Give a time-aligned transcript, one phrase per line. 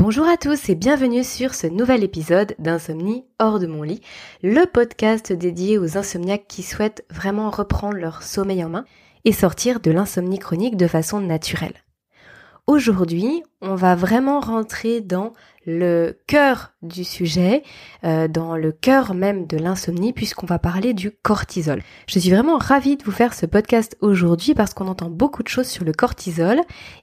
[0.00, 4.00] Bonjour à tous et bienvenue sur ce nouvel épisode d'Insomnie hors de mon lit,
[4.44, 8.84] le podcast dédié aux insomniaques qui souhaitent vraiment reprendre leur sommeil en main
[9.24, 11.82] et sortir de l'insomnie chronique de façon naturelle.
[12.68, 15.32] Aujourd'hui, on va vraiment rentrer dans
[15.68, 17.62] le cœur du sujet,
[18.02, 21.82] euh, dans le cœur même de l'insomnie, puisqu'on va parler du cortisol.
[22.06, 25.48] Je suis vraiment ravie de vous faire ce podcast aujourd'hui parce qu'on entend beaucoup de
[25.48, 26.60] choses sur le cortisol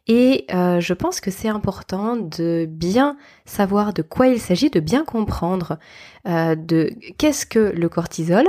[0.07, 4.79] et euh, je pense que c'est important de bien savoir de quoi il s'agit, de
[4.79, 5.77] bien comprendre
[6.27, 8.47] euh, de qu'est-ce que le cortisol,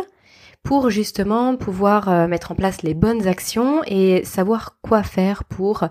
[0.62, 5.84] pour justement pouvoir mettre en place les bonnes actions et savoir quoi faire pour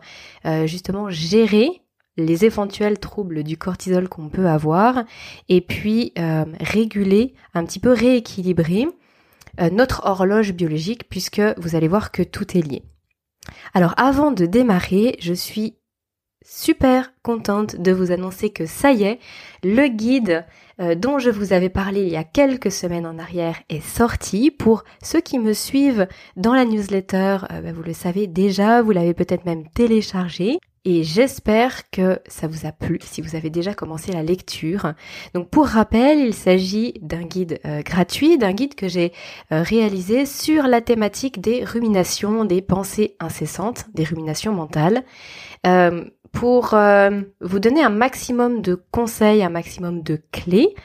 [0.66, 1.84] justement gérer
[2.18, 5.04] les éventuels troubles du cortisol qu'on peut avoir
[5.50, 8.88] et puis euh, réguler, un petit peu rééquilibrer
[9.72, 12.84] notre horloge biologique puisque vous allez voir que tout est lié.
[13.73, 15.78] Alors avant de démarrer, je suis
[16.46, 19.20] super contente de vous annoncer que ça y est,
[19.64, 20.45] le guide
[20.80, 24.52] euh, dont je vous avais parlé il y a quelques semaines en arrière est sorti.
[24.52, 28.92] Pour ceux qui me suivent dans la newsletter, euh, bah, vous le savez déjà, vous
[28.92, 30.59] l'avez peut-être même téléchargé.
[30.86, 34.94] Et j'espère que ça vous a plu si vous avez déjà commencé la lecture.
[35.33, 39.11] Donc pour rappel, il s'agit d'un guide euh, gratuit, d'un guide que j'ai
[39.50, 45.03] réalisé sur la thématique des ruminations, des pensées incessantes, des ruminations mentales
[46.36, 50.75] pour euh, vous donner un maximum de conseils, un maximum de clés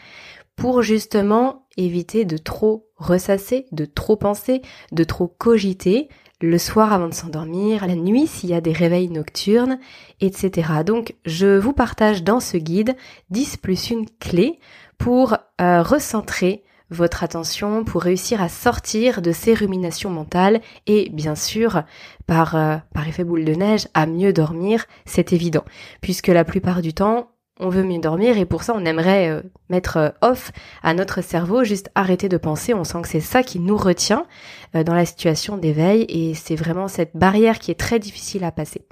[0.54, 6.08] pour justement éviter de trop ressasser, de trop penser, de trop cogiter
[6.40, 9.78] le soir avant de s'endormir, la nuit s'il y a des réveils nocturnes,
[10.20, 10.70] etc.
[10.84, 12.96] Donc je vous partage dans ce guide
[13.30, 14.58] 10 plus une clé
[14.98, 21.34] pour euh, recentrer votre attention pour réussir à sortir de ces ruminations mentales et bien
[21.34, 21.82] sûr
[22.26, 25.64] par, euh, par effet boule de neige à mieux dormir, c'est évident
[26.00, 27.30] puisque la plupart du temps
[27.60, 30.50] on veut mieux dormir et pour ça on aimerait euh, mettre euh, off
[30.82, 34.26] à notre cerveau, juste arrêter de penser, on sent que c'est ça qui nous retient
[34.72, 38.86] dans la situation d'éveil et c'est vraiment cette barrière qui est très difficile à passer.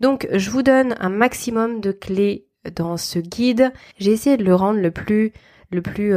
[0.00, 4.54] Donc je vous donne un maximum de clés dans ce guide, j'ai essayé de le
[4.54, 5.32] rendre le plus
[5.70, 6.14] le plus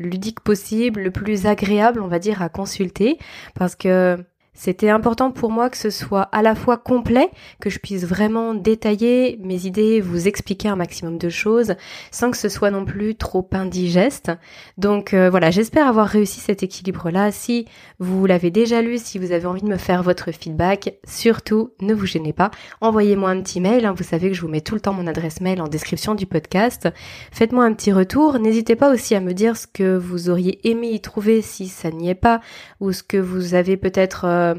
[0.00, 3.18] ludique possible, le plus agréable, on va dire, à consulter,
[3.54, 7.30] parce que c'était important pour moi que ce soit à la fois complet,
[7.60, 11.74] que je puisse vraiment détailler mes idées, vous expliquer un maximum de choses,
[12.10, 14.32] sans que ce soit non plus trop indigeste.
[14.76, 17.30] Donc euh, voilà, j'espère avoir réussi cet équilibre-là.
[17.32, 17.66] Si
[18.00, 21.94] vous l'avez déjà lu, si vous avez envie de me faire votre feedback, surtout ne
[21.94, 22.50] vous gênez pas.
[22.80, 23.94] Envoyez-moi un petit mail, hein.
[23.96, 26.26] vous savez que je vous mets tout le temps mon adresse mail en description du
[26.26, 26.88] podcast.
[27.32, 28.38] Faites-moi un petit retour.
[28.38, 31.90] N'hésitez pas aussi à me dire ce que vous auriez aimé y trouver si ça
[31.90, 32.40] n'y est pas,
[32.80, 34.24] ou ce que vous avez peut-être...
[34.26, 34.49] Euh,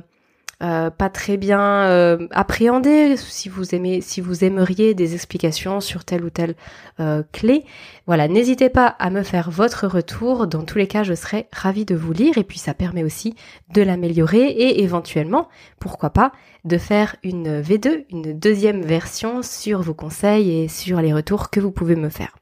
[0.61, 6.05] euh, pas très bien euh, appréhendé, si vous aimez, si vous aimeriez des explications sur
[6.05, 6.55] telle ou telle
[6.99, 7.65] euh, clé,
[8.05, 10.45] voilà, n'hésitez pas à me faire votre retour.
[10.45, 13.35] Dans tous les cas, je serai ravie de vous lire et puis ça permet aussi
[13.73, 15.49] de l'améliorer et éventuellement,
[15.79, 16.31] pourquoi pas,
[16.63, 21.59] de faire une V2, une deuxième version sur vos conseils et sur les retours que
[21.59, 22.35] vous pouvez me faire.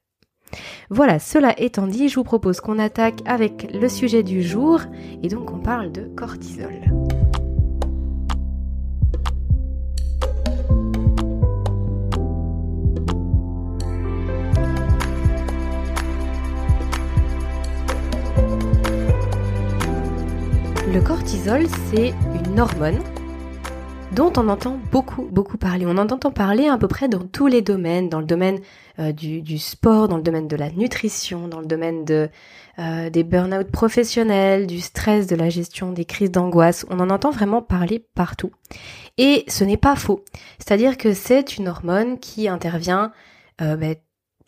[0.89, 4.81] Voilà, cela étant dit, je vous propose qu'on attaque avec le sujet du jour
[5.23, 6.81] et donc on parle de cortisol.
[20.91, 22.15] Le cortisol, c'est
[22.47, 22.97] une hormone
[24.11, 25.85] dont on entend beaucoup, beaucoup parler.
[25.85, 28.59] On en entend parler à peu près dans tous les domaines, dans le domaine
[28.97, 33.69] euh, du, sport, dans le domaine de la nutrition, dans le domaine euh, des burn-out
[33.69, 36.87] professionnels, du stress, de la gestion des crises d'angoisse.
[36.89, 38.51] On en entend vraiment parler partout.
[39.19, 40.25] Et ce n'est pas faux.
[40.57, 43.11] C'est-à-dire que c'est une hormone qui intervient
[43.61, 43.95] euh, ben,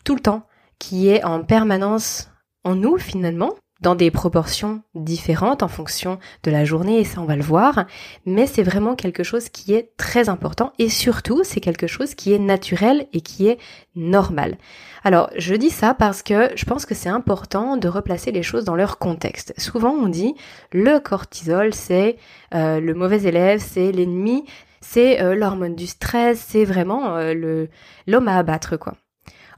[0.04, 0.42] tout le temps,
[0.80, 2.30] qui est en permanence
[2.64, 7.24] en nous finalement, dans des proportions différentes en fonction de la journée et ça on
[7.24, 7.84] va le voir,
[8.24, 12.32] mais c'est vraiment quelque chose qui est très important et surtout c'est quelque chose qui
[12.32, 13.58] est naturel et qui est
[13.96, 14.56] normal.
[15.04, 18.64] Alors je dis ça parce que je pense que c'est important de replacer les choses
[18.64, 19.52] dans leur contexte.
[19.58, 20.34] Souvent on dit
[20.72, 22.16] le cortisol c'est
[22.54, 24.44] euh, le mauvais élève, c'est l'ennemi,
[24.80, 27.66] c'est euh, l'hormone du stress, c'est vraiment euh,
[28.06, 28.94] l'homme à abattre quoi.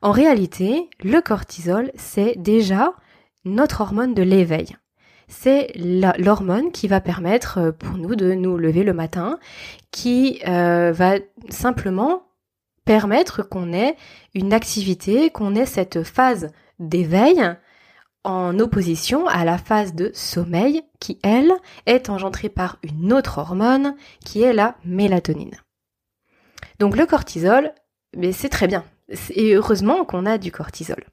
[0.00, 2.93] En réalité, le cortisol, c'est déjà
[3.44, 4.76] notre hormone de l'éveil.
[5.29, 9.38] C'est l'hormone qui va permettre euh, pour nous de nous lever le matin,
[9.91, 11.14] qui euh, va
[11.49, 12.25] simplement
[12.85, 13.96] permettre qu'on ait
[14.35, 17.43] une activité, qu'on ait cette phase d'éveil
[18.25, 21.52] en opposition à la phase de sommeil qui, elle,
[21.87, 23.94] est engendrée par une autre hormone
[24.25, 25.56] qui est la mélatonine.
[26.79, 27.73] Donc le cortisol,
[28.17, 28.85] mais c'est très bien,
[29.31, 31.05] Et heureusement qu'on a du cortisol.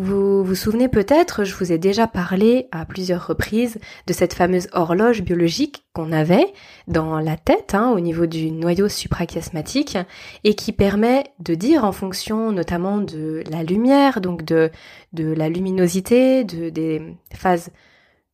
[0.00, 4.68] Vous vous souvenez peut-être, je vous ai déjà parlé à plusieurs reprises de cette fameuse
[4.72, 6.52] horloge biologique qu'on avait
[6.86, 9.98] dans la tête, hein, au niveau du noyau suprachiasmatique,
[10.44, 14.70] et qui permet de dire en fonction notamment de la lumière, donc de,
[15.12, 17.02] la luminosité, de, des
[17.34, 17.70] phases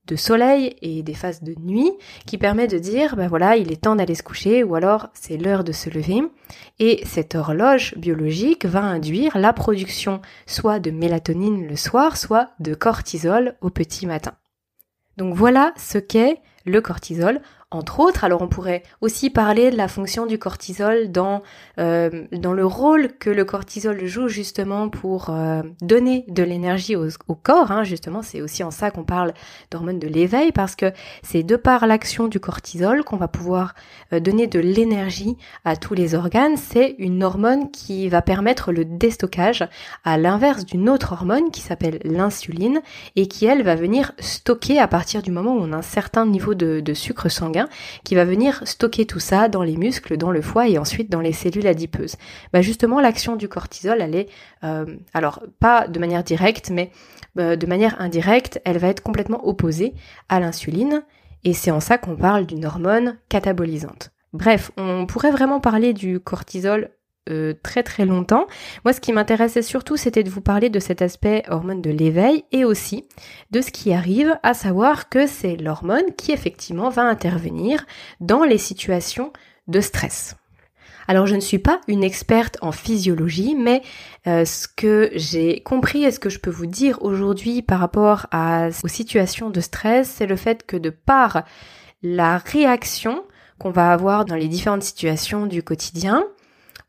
[0.07, 1.91] de soleil et des phases de nuit
[2.27, 5.37] qui permet de dire ben voilà il est temps d'aller se coucher ou alors c'est
[5.37, 6.23] l'heure de se lever
[6.79, 12.75] et cette horloge biologique va induire la production soit de mélatonine le soir soit de
[12.75, 14.35] cortisol au petit matin.
[15.17, 17.41] Donc voilà ce qu'est le cortisol
[17.75, 18.25] entre autres.
[18.25, 21.43] Alors on pourrait aussi parler de la fonction du cortisol dans,
[21.79, 27.73] euh, le rôle que le cortisol joue justement pour euh, donner de l'énergie au, corps.
[27.73, 27.85] Hein.
[27.85, 29.35] Justement, c'est aussi en ça qu'on parle
[29.71, 30.93] d'hormones de l'éveil parce que
[31.23, 33.75] c'est de par l'action du cortisol qu'on va pouvoir
[34.13, 36.57] euh, donner de l'énergie à tous les organes.
[36.57, 39.69] C'est une hormone qui va permettre le déstockage
[40.05, 42.81] à l'inverse d'une autre hormone qui s'appelle l'insuline
[43.17, 46.27] et qui elle va venir stocker à partir du moment où on a un certain
[46.27, 47.64] niveau de sucre sanguin
[48.05, 51.21] qui va venir stocker tout ça dans les muscles, dans le foie et ensuite dans
[51.21, 52.17] les cellules adipeuses.
[52.53, 54.29] Bah justement, l'action du cortisol, elle est,
[54.63, 56.91] euh, alors pas de manière directe, mais
[57.39, 59.95] euh, de manière indirecte, elle va être complètement opposée
[60.29, 61.03] à l'insuline
[61.45, 64.11] et c'est en ça qu'on parle d'une hormone catabolisante.
[64.33, 66.91] Bref, on pourrait vraiment parler du cortisol
[67.31, 68.47] euh, très très longtemps.
[68.85, 72.45] Moi, ce qui m'intéressait surtout, c'était de vous parler de cet aspect hormone de l'éveil
[72.53, 73.05] et aussi
[73.51, 77.87] de ce qui arrive, à savoir que c'est l'hormone qui effectivement va intervenir
[78.21, 79.33] dans les situations
[79.69, 80.37] de stress.
[81.09, 83.83] Alors je ne suis pas une experte en physiologie, mais
[84.27, 88.27] euh, ce que j'ai compris et ce que je peux vous dire aujourd'hui par rapport
[88.33, 91.45] à, aux situations de stress, c'est le fait que de par
[92.03, 93.25] la réaction
[93.59, 96.25] qu'on va avoir dans les différentes situations du quotidien,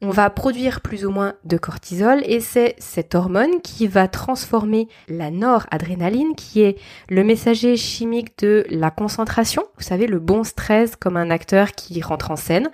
[0.05, 4.87] on va produire plus ou moins de cortisol et c'est cette hormone qui va transformer
[5.07, 6.77] la noradrénaline qui est
[7.09, 9.63] le messager chimique de la concentration.
[9.77, 12.69] Vous savez, le bon stress comme un acteur qui rentre en scène.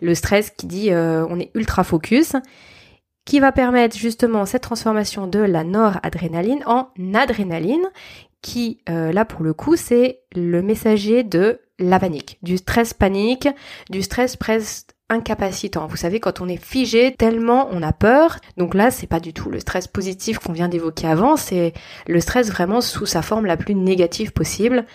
[0.00, 2.36] Le stress qui dit euh, on est ultra focus
[3.24, 7.84] qui va permettre justement cette transformation de la noradrénaline en adrénaline
[8.42, 13.48] qui, euh, là pour le coup, c'est le messager de la panique, du stress panique,
[13.90, 15.86] du stress presque incapacitant.
[15.86, 18.38] Vous savez, quand on est figé tellement on a peur.
[18.56, 21.72] Donc là, c'est pas du tout le stress positif qu'on vient d'évoquer avant, c'est
[22.06, 24.86] le stress vraiment sous sa forme la plus négative possible,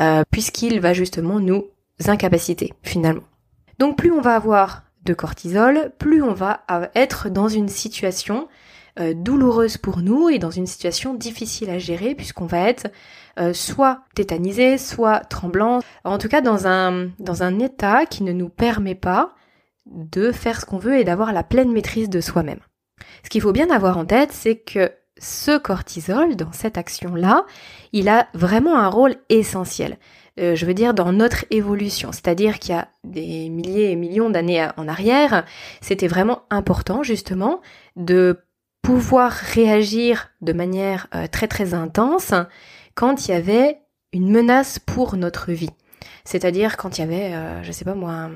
[0.00, 1.66] euh, puisqu'il va justement nous
[2.06, 3.24] incapaciter finalement.
[3.78, 6.64] Donc plus on va avoir de cortisol, plus on va
[6.94, 8.48] être dans une situation
[8.98, 12.88] euh, douloureuse pour nous et dans une situation difficile à gérer puisqu'on va être
[13.38, 18.32] euh, soit tétanisé, soit tremblant, en tout cas dans un, dans un état qui ne
[18.32, 19.34] nous permet pas
[19.90, 22.60] de faire ce qu'on veut et d'avoir la pleine maîtrise de soi-même.
[23.24, 27.44] Ce qu'il faut bien avoir en tête, c'est que ce cortisol, dans cette action-là,
[27.92, 29.98] il a vraiment un rôle essentiel.
[30.38, 32.12] Euh, je veux dire, dans notre évolution.
[32.12, 35.44] C'est-à-dire qu'il y a des milliers et millions d'années en arrière,
[35.80, 37.60] c'était vraiment important, justement,
[37.96, 38.38] de
[38.82, 42.32] pouvoir réagir de manière euh, très très intense
[42.94, 43.78] quand il y avait
[44.12, 45.70] une menace pour notre vie.
[46.24, 48.30] C'est-à-dire quand il y avait, euh, je sais pas moi,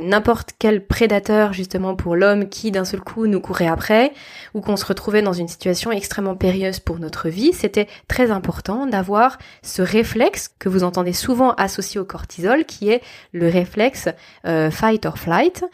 [0.00, 4.12] n'importe quel prédateur justement pour l'homme qui d'un seul coup nous courait après
[4.54, 8.86] ou qu'on se retrouvait dans une situation extrêmement périlleuse pour notre vie, c'était très important
[8.86, 13.02] d'avoir ce réflexe que vous entendez souvent associé au cortisol qui est
[13.32, 14.08] le réflexe
[14.46, 15.64] euh, fight or flight,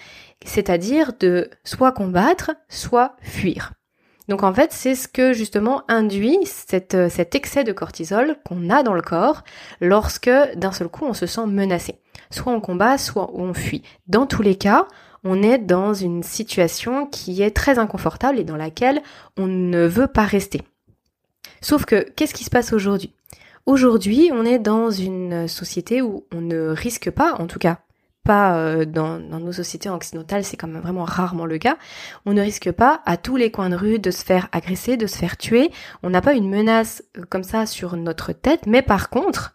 [0.44, 3.72] c'est-à-dire de soit combattre, soit fuir.
[4.28, 6.38] Donc en fait, c'est ce que justement induit
[6.94, 9.42] euh, cet excès de cortisol qu'on a dans le corps
[9.80, 12.00] lorsque d'un seul coup on se sent menacé
[12.30, 13.82] soit on combat, soit on fuit.
[14.06, 14.86] Dans tous les cas,
[15.24, 19.02] on est dans une situation qui est très inconfortable et dans laquelle
[19.38, 20.62] on ne veut pas rester.
[21.60, 23.12] Sauf que, qu'est-ce qui se passe aujourd'hui?
[23.66, 27.78] Aujourd'hui, on est dans une société où on ne risque pas, en tout cas
[28.24, 31.76] pas euh, dans, nos sociétés occidentales, c'est quand même vraiment rarement le cas,
[32.24, 35.06] on ne risque pas à tous les coins de rue de se faire agresser, de
[35.06, 35.70] se faire tuer,
[36.02, 39.54] on n'a pas une menace euh, comme ça sur notre tête, mais par contre,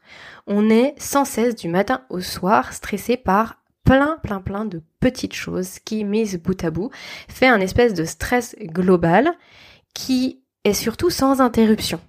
[0.49, 5.35] on est sans cesse du matin au soir stressé par plein, plein, plein de petites
[5.35, 6.89] choses qui, mises bout à bout,
[7.29, 9.31] fait un espèce de stress global
[9.93, 12.01] qui est surtout sans interruption.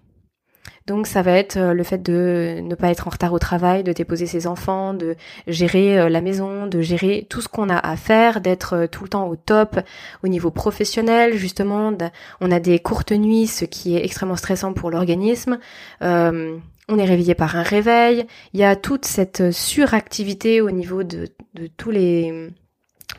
[0.87, 3.85] Donc ça va être euh, le fait de ne pas être en retard au travail,
[3.85, 5.15] de déposer ses enfants, de
[5.47, 9.05] gérer euh, la maison, de gérer tout ce qu'on a à faire, d'être euh, tout
[9.05, 9.79] le temps au top
[10.25, 11.93] au niveau professionnel, justement.
[12.41, 15.59] On a des courtes nuits, ce qui est extrêmement stressant pour l'organisme
[16.91, 21.29] on est réveillé par un réveil, il y a toute cette suractivité au niveau de,
[21.77, 22.51] tous les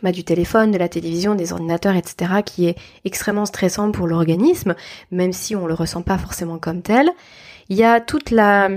[0.03, 4.75] bah, du téléphone, de la télévision, des ordinateurs, etc., qui est extrêmement stressant pour l'organisme,
[5.11, 7.09] même si on le ressent pas forcément comme tel.
[7.69, 8.69] Il y a toute la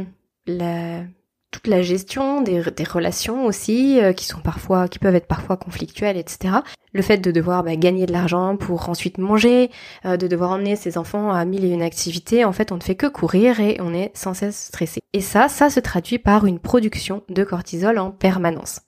[1.54, 6.16] toute la gestion des, relations aussi, euh, qui sont parfois, qui peuvent être parfois conflictuelles,
[6.16, 6.56] etc.
[6.92, 9.70] Le fait de devoir bah, gagner de l'argent pour ensuite manger,
[10.04, 12.82] euh, de devoir emmener ses enfants à mille et une activités, en fait, on ne
[12.82, 15.00] fait que courir et on est sans cesse stressé.
[15.12, 18.80] Et ça, ça se traduit par une production de cortisol en permanence.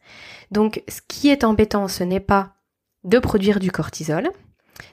[0.50, 2.54] Donc, ce qui est embêtant, ce n'est pas
[3.04, 4.28] de produire du cortisol,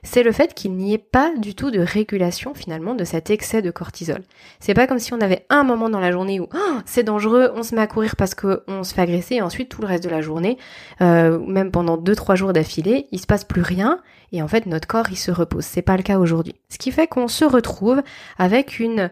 [0.03, 3.61] c'est le fait qu'il n'y ait pas du tout de régulation finalement de cet excès
[3.61, 4.21] de cortisol.
[4.59, 7.51] C'est pas comme si on avait un moment dans la journée où oh, c'est dangereux,
[7.55, 10.03] on se met à courir parce qu'on se fait agresser et ensuite tout le reste
[10.03, 10.57] de la journée,
[11.01, 14.87] euh, même pendant 2-3 jours d'affilée, il se passe plus rien et en fait notre
[14.87, 15.65] corps il se repose.
[15.65, 16.55] C'est pas le cas aujourd'hui.
[16.69, 18.01] Ce qui fait qu'on se retrouve
[18.37, 19.11] avec une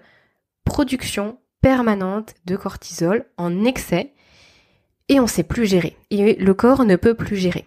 [0.65, 4.13] production permanente de cortisol en excès
[5.09, 5.97] et on sait plus gérer.
[6.09, 7.65] Et le corps ne peut plus gérer.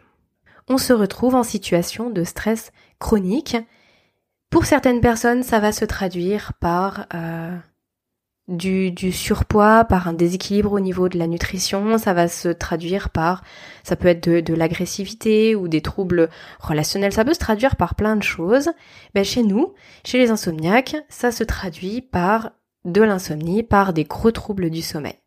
[0.68, 3.56] On se retrouve en situation de stress chronique.
[4.50, 7.56] Pour certaines personnes, ça va se traduire par euh,
[8.49, 13.42] du, surpoids, par un déséquilibre au niveau de la nutrition, ça va se traduire par,
[13.83, 16.28] ça peut être de, de l'agressivité ou des troubles
[16.61, 18.71] relationnels, ça peut se traduire par plein de choses.
[19.14, 19.73] Ben chez nous,
[20.04, 22.50] chez les insomniaques, ça se traduit par
[22.85, 25.18] de l'insomnie, par des gros troubles du sommeil.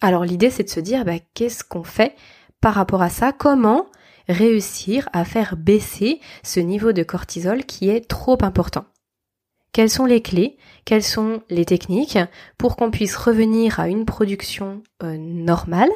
[0.00, 2.14] Alors l'idée c'est de se dire ben, qu'est-ce qu'on fait
[2.60, 3.86] par rapport à ça, comment
[4.28, 8.84] réussir à faire baisser ce niveau de cortisol qui est trop important.
[9.72, 10.56] Quelles sont les clés?
[10.84, 12.18] Quelles sont les techniques
[12.56, 15.90] pour qu'on puisse revenir à une production euh, normale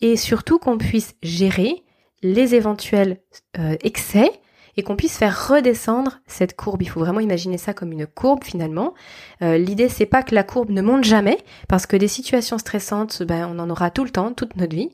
[0.00, 1.82] et surtout qu'on puisse gérer
[2.22, 3.18] les éventuels
[3.58, 4.30] euh, excès
[4.76, 6.82] et qu'on puisse faire redescendre cette courbe.
[6.82, 8.94] Il faut vraiment imaginer ça comme une courbe finalement.
[9.42, 13.22] Euh, L'idée c'est pas que la courbe ne monte jamais, parce que des situations stressantes,
[13.22, 14.90] ben, on en aura tout le temps, toute notre vie.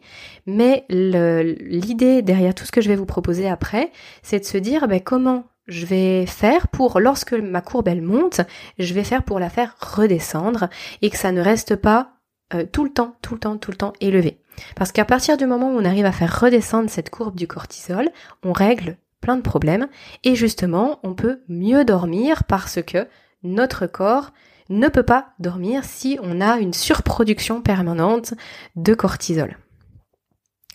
[0.47, 3.91] Mais l'idée derrière tout ce que je vais vous proposer après,
[4.23, 8.41] c'est de se dire ben, comment je vais faire pour, lorsque ma courbe elle monte,
[8.79, 10.69] je vais faire pour la faire redescendre
[11.03, 12.13] et que ça ne reste pas
[12.55, 14.39] euh, tout le temps, tout le temps, tout le temps élevé.
[14.77, 18.11] Parce qu'à partir du moment où on arrive à faire redescendre cette courbe du cortisol,
[18.43, 19.89] on règle plein de problèmes
[20.25, 23.09] et justement on peut mieux dormir parce que
[23.43, 24.33] notre corps
[24.69, 28.35] ne peut pas dormir si on a une surproduction permanente
[28.77, 29.57] de cortisol.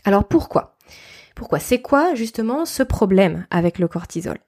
[0.04, 0.77] Alors pourquoi?
[1.36, 1.60] Pourquoi?
[1.60, 4.39] C'est quoi justement ce problème avec le cortisol?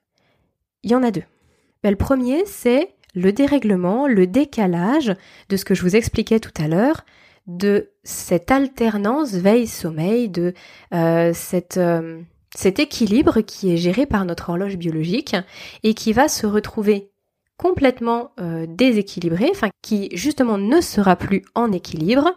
[0.81, 1.23] Il y en a deux.
[1.83, 5.13] Ben, le premier, c'est le dérèglement, le décalage
[5.49, 7.05] de ce que je vous expliquais tout à l'heure,
[7.47, 10.53] de cette alternance veille-sommeil, de
[10.93, 11.77] euh, cette...
[11.77, 12.21] Euh,
[12.55, 15.35] cet équilibre qui est géré par notre horloge biologique
[15.83, 17.11] et qui va se retrouver
[17.59, 22.33] complètement euh, déséquilibré, enfin qui justement ne sera plus en équilibre,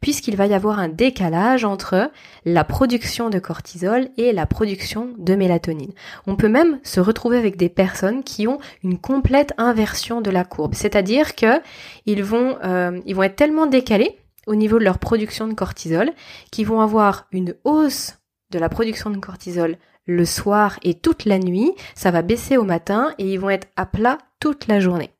[0.00, 2.12] puisqu'il va y avoir un décalage entre
[2.44, 5.92] la production de cortisol et la production de mélatonine.
[6.28, 10.44] On peut même se retrouver avec des personnes qui ont une complète inversion de la
[10.44, 11.60] courbe, c'est-à-dire que
[12.06, 16.12] ils vont, euh, vont être tellement décalés au niveau de leur production de cortisol
[16.52, 18.19] qu'ils vont avoir une hausse
[18.50, 19.76] de la production de cortisol
[20.06, 23.68] le soir et toute la nuit, ça va baisser au matin et ils vont être
[23.76, 25.10] à plat toute la journée.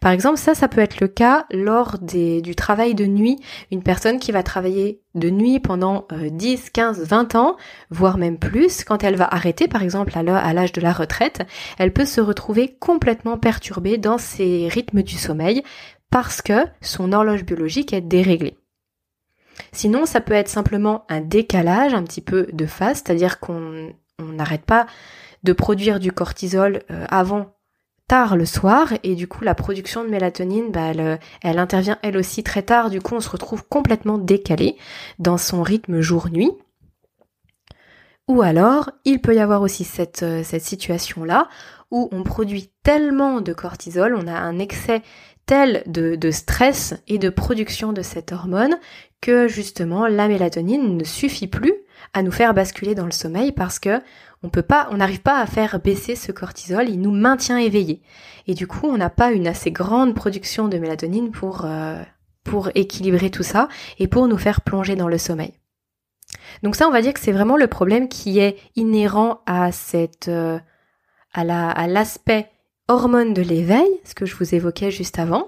[0.00, 3.38] Par exemple, ça, ça peut être le cas lors du travail de nuit.
[3.70, 7.56] Une personne qui va travailler de nuit pendant 10, 15, 20 ans,
[7.90, 11.42] voire même plus, quand elle va arrêter, par exemple, à l'âge de la retraite,
[11.78, 15.62] elle peut se retrouver complètement perturbée dans ses rythmes du sommeil
[16.10, 18.56] parce que son horloge biologique est déréglée.
[19.72, 24.64] Sinon, ça peut être simplement un décalage un petit peu de phase, c'est-à-dire qu'on n'arrête
[24.64, 24.86] pas
[25.42, 27.54] de produire du cortisol euh, avant
[28.10, 32.16] tard le soir et du coup la production de mélatonine bah, elle, elle, intervient elle
[32.16, 32.90] aussi très tard.
[32.90, 34.76] Du coup on se retrouve complètement décalé
[35.20, 36.50] dans son rythme jour-nuit.
[38.26, 41.48] Ou alors il peut y avoir aussi cette, euh, situation là
[41.92, 45.02] où on produit tellement de cortisol on a un excès
[45.50, 48.78] tel de, stress et de production de cette hormone
[49.20, 51.74] que justement la mélatonine ne suffit plus
[52.12, 54.00] à nous faire basculer dans le sommeil parce que
[54.44, 58.00] on peut pas, on n'arrive pas à faire baisser ce cortisol, il nous maintient éveillés.
[58.46, 62.00] Et du coup, on n'a pas une assez grande production de mélatonine pour euh,
[62.44, 63.66] pour équilibrer tout ça
[63.98, 65.54] et pour nous faire plonger dans le sommeil.
[66.62, 70.28] Donc ça, on va dire que c'est vraiment le problème qui est inhérent à cette
[70.28, 70.60] euh,
[71.34, 72.52] à l'aspect
[72.90, 75.46] hormone de l'éveil, ce que je vous évoquais juste avant.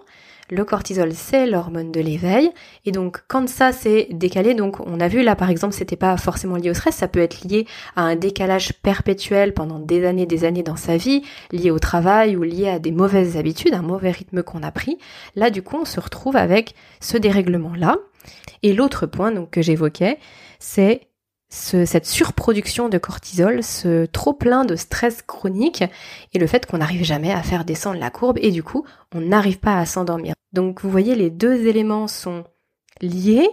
[0.48, 2.50] Le cortisol, c'est l'hormone de l'éveil.
[2.86, 6.16] Et donc, quand ça s'est décalé, donc on a vu là par exemple, c'était pas
[6.16, 10.24] forcément lié au stress, ça peut être lié à un décalage perpétuel pendant des années,
[10.24, 13.82] des années dans sa vie, lié au travail ou lié à des mauvaises habitudes, un
[13.82, 14.98] mauvais rythme qu'on a pris.
[15.34, 17.96] Là, du coup, on se retrouve avec ce dérèglement-là.
[18.62, 20.18] Et l'autre point donc que j'évoquais,
[20.60, 21.08] c'est
[21.52, 25.84] cette surproduction de cortisol, ce trop plein de stress chronique
[26.32, 29.20] et le fait qu'on n'arrive jamais à faire descendre la courbe et du coup on
[29.20, 30.34] n'arrive pas à s'endormir.
[30.54, 32.44] Donc vous voyez les deux éléments sont
[33.02, 33.48] liés.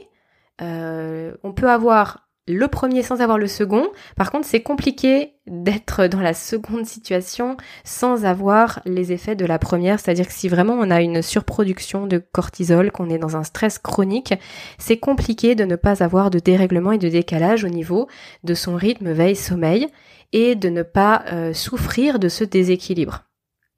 [0.61, 3.87] Euh, on peut avoir le premier sans avoir le second.
[4.15, 9.59] Par contre, c'est compliqué d'être dans la seconde situation sans avoir les effets de la
[9.59, 9.99] première.
[9.99, 13.77] C'est-à-dire que si vraiment on a une surproduction de cortisol, qu'on est dans un stress
[13.77, 14.33] chronique,
[14.79, 18.07] c'est compliqué de ne pas avoir de dérèglement et de décalage au niveau
[18.43, 19.87] de son rythme veille-sommeil
[20.33, 23.25] et de ne pas euh, souffrir de ce déséquilibre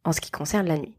[0.06, 0.96] en ce qui concerne la nuit.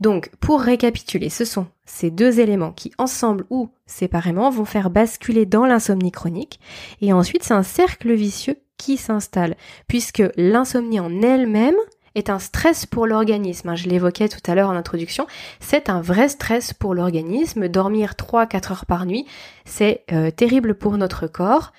[0.00, 5.46] Donc, pour récapituler, ce sont ces deux éléments qui, ensemble ou séparément, vont faire basculer
[5.46, 6.60] dans l'insomnie chronique.
[7.00, 11.76] Et ensuite, c'est un cercle vicieux qui s'installe, puisque l'insomnie en elle-même
[12.14, 13.76] est un stress pour l'organisme.
[13.76, 15.26] Je l'évoquais tout à l'heure en introduction.
[15.60, 17.68] C'est un vrai stress pour l'organisme.
[17.68, 19.26] Dormir 3-4 heures par nuit,
[19.64, 21.72] c'est euh, terrible pour notre corps.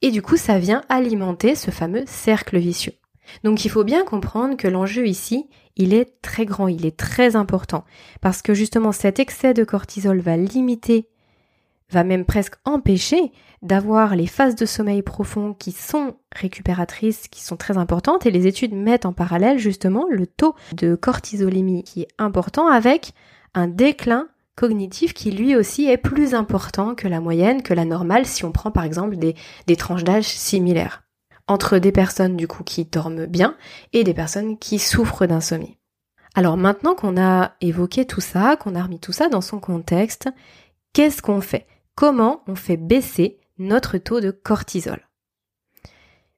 [0.00, 2.94] Et du coup, ça vient alimenter ce fameux cercle vicieux.
[3.44, 7.36] Donc il faut bien comprendre que l'enjeu ici, il est très grand, il est très
[7.36, 7.84] important,
[8.20, 11.08] parce que justement cet excès de cortisol va limiter,
[11.90, 17.56] va même presque empêcher d'avoir les phases de sommeil profond qui sont récupératrices, qui sont
[17.56, 22.08] très importantes, et les études mettent en parallèle justement le taux de cortisolémie qui est
[22.18, 23.12] important avec
[23.54, 28.26] un déclin cognitif qui lui aussi est plus important que la moyenne, que la normale,
[28.26, 29.34] si on prend par exemple des,
[29.66, 31.02] des tranches d'âge similaires
[31.46, 33.56] entre des personnes du coup qui dorment bien
[33.92, 35.78] et des personnes qui souffrent d'insomnie.
[36.34, 40.28] Alors maintenant qu'on a évoqué tout ça, qu'on a remis tout ça dans son contexte,
[40.92, 41.66] qu'est-ce qu'on fait?
[41.94, 45.06] Comment on fait baisser notre taux de cortisol?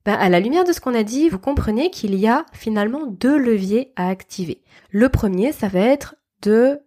[0.04, 3.06] Ben, à la lumière de ce qu'on a dit, vous comprenez qu'il y a finalement
[3.06, 4.62] deux leviers à activer.
[4.90, 6.80] Le premier, ça va être de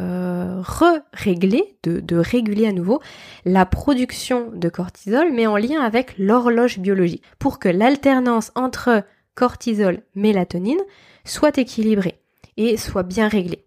[0.00, 3.00] euh, re-régler, de, réguler à nouveau
[3.44, 9.04] la production de cortisol, mais en lien avec l'horloge biologique, pour que l'alternance entre
[9.34, 10.80] cortisol, mélatonine
[11.24, 12.18] soit équilibrée
[12.56, 13.66] et soit bien réglée.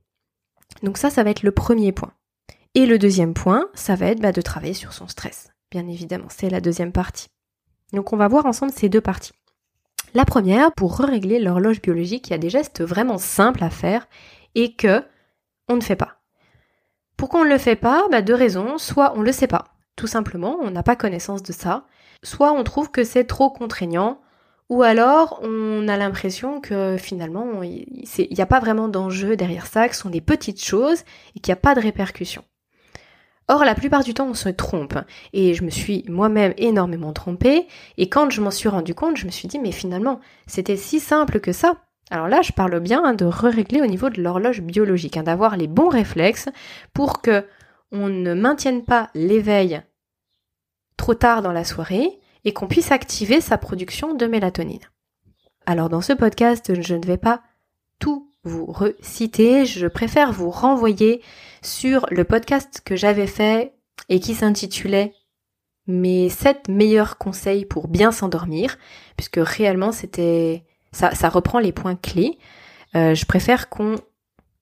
[0.81, 2.13] Donc ça, ça va être le premier point.
[2.73, 5.51] Et le deuxième point, ça va être bah, de travailler sur son stress.
[5.69, 7.27] Bien évidemment, c'est la deuxième partie.
[7.91, 9.33] Donc on va voir ensemble ces deux parties.
[10.15, 14.07] La première, pour régler l'horloge biologique, il y a des gestes vraiment simples à faire
[14.55, 15.03] et que
[15.69, 16.22] on ne fait pas.
[17.23, 18.77] Pourquoi on ne le fait pas bah, Deux raisons.
[18.77, 19.63] Soit on ne le sait pas,
[19.95, 21.85] tout simplement, on n'a pas connaissance de ça.
[22.21, 24.19] Soit on trouve que c'est trop contraignant.
[24.67, 29.87] Ou alors on a l'impression que finalement il n'y a pas vraiment d'enjeu derrière ça,
[29.87, 32.43] que ce sont des petites choses et qu'il n'y a pas de répercussions.
[33.47, 34.95] Or, la plupart du temps, on se trompe.
[35.31, 37.67] Et je me suis moi-même énormément trompée.
[37.97, 40.99] Et quand je m'en suis rendu compte, je me suis dit, mais finalement, c'était si
[40.99, 41.77] simple que ça.
[42.13, 45.57] Alors là, je parle bien hein, de régler au niveau de l'horloge biologique, hein, d'avoir
[45.57, 46.47] les bons réflexes
[46.93, 47.43] pour que
[47.91, 49.81] on ne maintienne pas l'éveil
[50.95, 54.83] trop tard dans la soirée et qu'on puisse activer sa production de mélatonine.
[55.65, 57.41] Alors dans ce podcast, je ne vais pas
[57.97, 61.23] tout vous reciter, je préfère vous renvoyer
[61.63, 63.73] sur le podcast que j'avais fait
[64.09, 65.15] et qui s'intitulait
[65.87, 68.77] Mes 7 meilleurs conseils pour bien s'endormir,
[69.17, 72.37] puisque réellement c'était ça, reprend les points clés.
[72.95, 73.95] Euh, je préfère qu'on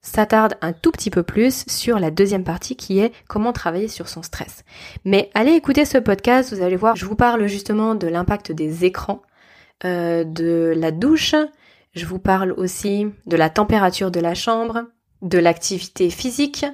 [0.01, 4.07] s'attarde un tout petit peu plus sur la deuxième partie qui est comment travailler sur
[4.09, 4.63] son stress.
[5.05, 8.83] Mais allez écouter ce podcast, vous allez voir, je vous parle justement de l'impact des
[8.85, 9.21] écrans,
[9.85, 11.35] euh, de la douche,
[11.93, 14.85] je vous parle aussi de la température de la chambre,
[15.21, 16.65] de l'activité physique,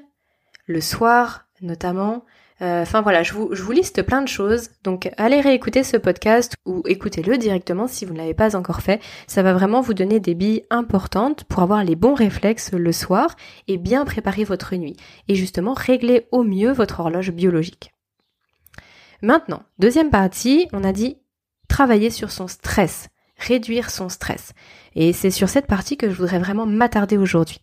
[0.68, 2.24] le soir notamment,
[2.60, 4.70] enfin voilà, je vous, je liste plein de choses.
[4.84, 9.02] Donc allez réécouter ce podcast ou écoutez-le directement si vous ne l'avez pas encore fait.
[9.28, 13.36] Ça va vraiment vous donner des billes importantes pour avoir les bons réflexes le soir
[13.68, 14.98] et bien préparer votre nuit.
[15.28, 17.92] Et justement régler au mieux votre horloge biologique.
[19.22, 21.18] Maintenant, deuxième partie, on a dit
[21.68, 24.54] travailler sur son stress, réduire son stress.
[24.96, 27.62] Et c'est sur cette partie que je voudrais vraiment m'attarder aujourd'hui.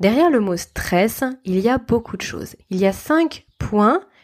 [0.00, 2.56] Derrière le mot stress, il y a beaucoup de choses.
[2.70, 3.46] Il y a cinq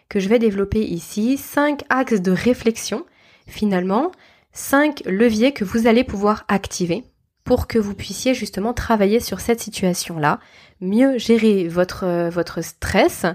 [0.08, 3.04] que je vais développer ici, cinq axes de réflexion,
[3.46, 4.10] finalement,
[4.52, 7.04] cinq leviers que vous allez pouvoir activer
[7.44, 10.38] pour que vous puissiez justement travailler sur cette situation-là,
[10.80, 13.26] mieux gérer votre, votre stress,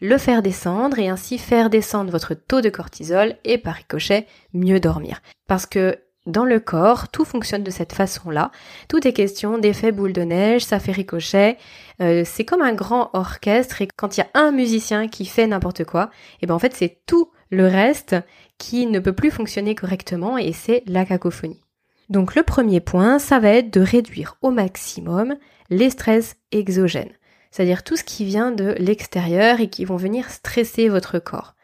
[0.00, 4.80] le faire descendre et ainsi faire descendre votre taux de cortisol et par ricochet mieux
[4.80, 5.22] dormir.
[5.46, 8.50] Parce que dans le corps, tout fonctionne de cette façon-là.
[8.88, 11.58] Tout est question d'effet boule de neige, ça fait ricochet.
[12.00, 15.46] Euh, c'est comme un grand orchestre et quand il y a un musicien qui fait
[15.46, 18.16] n'importe quoi, et eh ben en fait c'est tout le reste
[18.58, 21.60] qui ne peut plus fonctionner correctement et c'est la cacophonie.
[22.08, 25.36] Donc le premier point, ça va être de réduire au maximum
[25.70, 27.12] les stress exogènes,
[27.50, 31.54] c'est-à-dire tout ce qui vient de l'extérieur et qui vont venir stresser votre corps.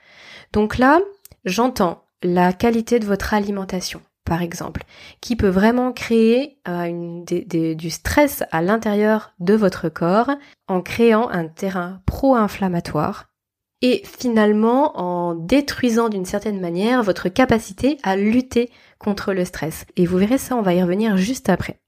[0.52, 1.00] Donc là,
[1.44, 4.84] j'entends la qualité de votre alimentation, par exemple,
[5.20, 10.30] qui peut vraiment créer euh, du stress à l'intérieur de votre corps
[10.68, 13.30] en créant un terrain pro-inflammatoire
[13.82, 19.86] et finalement en détruisant d'une certaine manière votre capacité à lutter contre le stress.
[19.96, 21.80] Et vous verrez ça, on va y revenir juste après.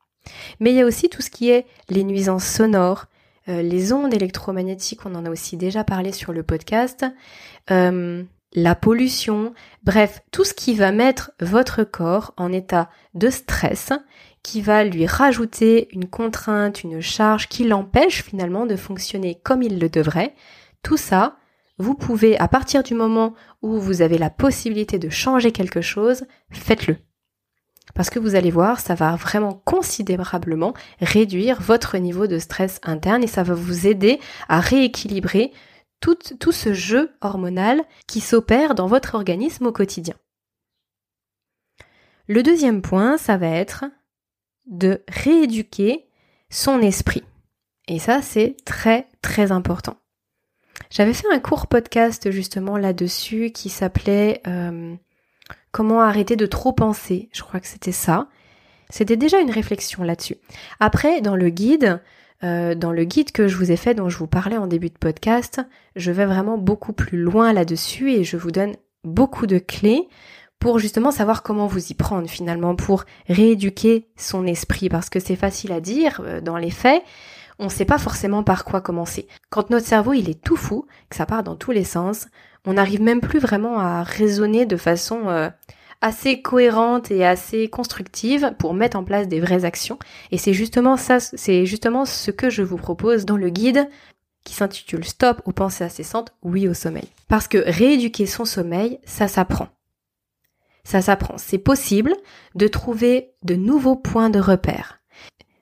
[0.60, 3.06] Mais il y a aussi tout ce qui est les nuisances sonores,
[3.48, 7.04] euh, les ondes électromagnétiques, on en a aussi déjà parlé sur le podcast,
[7.70, 8.22] euh,
[8.54, 13.92] la pollution, bref, tout ce qui va mettre votre corps en état de stress,
[14.42, 19.78] qui va lui rajouter une contrainte, une charge qui l'empêche finalement de fonctionner comme il
[19.78, 20.34] le devrait,
[20.82, 21.36] tout ça,
[21.78, 26.24] vous pouvez, à partir du moment où vous avez la possibilité de changer quelque chose,
[26.50, 26.96] faites-le.
[27.94, 33.24] Parce que vous allez voir, ça va vraiment considérablement réduire votre niveau de stress interne
[33.24, 35.52] et ça va vous aider à rééquilibrer
[36.02, 40.14] tout, ce jeu hormonal qui s'opère dans votre organisme au quotidien.
[42.26, 43.84] Le deuxième point, ça va être
[44.66, 46.06] de rééduquer
[46.50, 47.24] son esprit.
[47.88, 49.96] Et ça, c'est très très important.
[50.90, 54.94] J'avais fait un court podcast justement là-dessus qui s'appelait euh,
[55.72, 57.30] Comment arrêter de trop penser.
[57.32, 58.28] Je crois que c'était ça.
[58.90, 60.36] C'était déjà une réflexion là-dessus.
[60.80, 62.02] Après, dans le guide,
[62.44, 64.88] euh, dans le guide que je vous ai fait, dont je vous parlais en début
[64.88, 65.60] de podcast,
[65.96, 68.74] je vais vraiment beaucoup plus loin là-dessus et je vous donne
[69.04, 70.08] beaucoup de clés
[70.58, 75.36] pour justement savoir comment vous y prendre finalement, pour rééduquer son esprit, parce que c'est
[75.36, 77.02] facile à dire euh, dans les faits,
[77.58, 79.26] on ne sait pas forcément par quoi commencer.
[79.50, 82.28] Quand notre cerveau il est tout fou, que ça part dans tous les sens,
[82.64, 85.50] on n'arrive même plus vraiment à raisonner de façon euh,
[86.02, 89.98] assez cohérente et assez constructive pour mettre en place des vraies actions.
[90.30, 93.88] Et c'est justement ça, c'est justement ce que je vous propose dans le guide
[94.44, 97.08] qui s'intitule Stop aux pensées incessantes, oui au sommeil.
[97.28, 99.68] Parce que rééduquer son sommeil, ça s'apprend.
[100.84, 101.38] Ça s'apprend.
[101.38, 102.14] C'est possible
[102.56, 105.00] de trouver de nouveaux points de repère.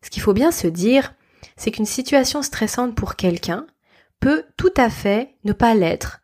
[0.02, 1.14] Ce qu'il faut bien se dire,
[1.56, 3.66] c'est qu'une situation stressante pour quelqu'un
[4.18, 6.20] peut tout à fait ne pas l'être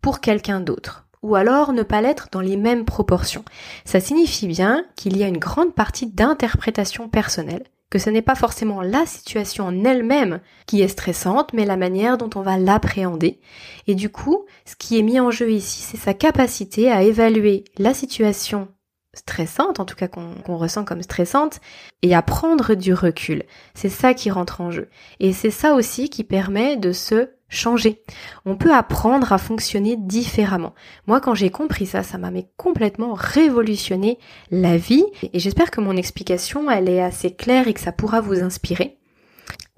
[0.00, 3.44] pour quelqu'un d'autre ou alors ne pas l'être dans les mêmes proportions.
[3.84, 8.34] Ça signifie bien qu'il y a une grande partie d'interprétation personnelle, que ce n'est pas
[8.34, 13.40] forcément la situation en elle-même qui est stressante, mais la manière dont on va l'appréhender.
[13.86, 17.64] Et du coup, ce qui est mis en jeu ici, c'est sa capacité à évaluer
[17.78, 18.68] la situation
[19.14, 21.60] stressante, en tout cas qu'on ressent comme stressante,
[22.02, 23.44] et à prendre du recul.
[23.74, 24.88] C'est ça qui rentre en jeu.
[25.18, 28.02] Et c'est ça aussi qui permet de se changer.
[28.44, 30.74] On peut apprendre à fonctionner différemment.
[31.06, 34.18] Moi, quand j'ai compris ça, ça m'a complètement révolutionné
[34.50, 35.04] la vie.
[35.32, 38.98] Et j'espère que mon explication, elle est assez claire et que ça pourra vous inspirer.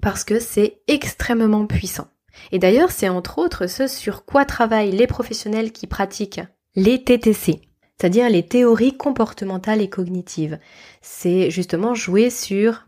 [0.01, 2.07] Parce que c'est extrêmement puissant.
[2.51, 6.41] Et d'ailleurs, c'est entre autres ce sur quoi travaillent les professionnels qui pratiquent
[6.75, 7.61] les TTC,
[7.97, 10.59] c'est-à-dire les théories comportementales et cognitives.
[11.01, 12.87] C'est justement jouer sur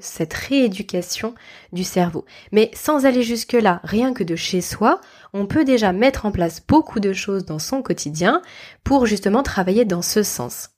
[0.00, 1.34] cette rééducation
[1.72, 2.24] du cerveau.
[2.52, 5.00] Mais sans aller jusque-là, rien que de chez soi,
[5.32, 8.42] on peut déjà mettre en place beaucoup de choses dans son quotidien
[8.84, 10.70] pour justement travailler dans ce sens.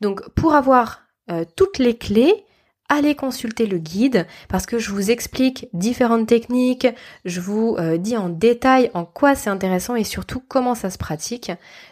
[0.00, 2.44] Donc pour avoir euh, toutes les clés,
[2.88, 6.88] allez consulter le guide parce que je vous explique différentes techniques,
[7.24, 10.98] je vous euh, dis en détail en quoi c'est intéressant et surtout comment ça se
[10.98, 11.50] pratique.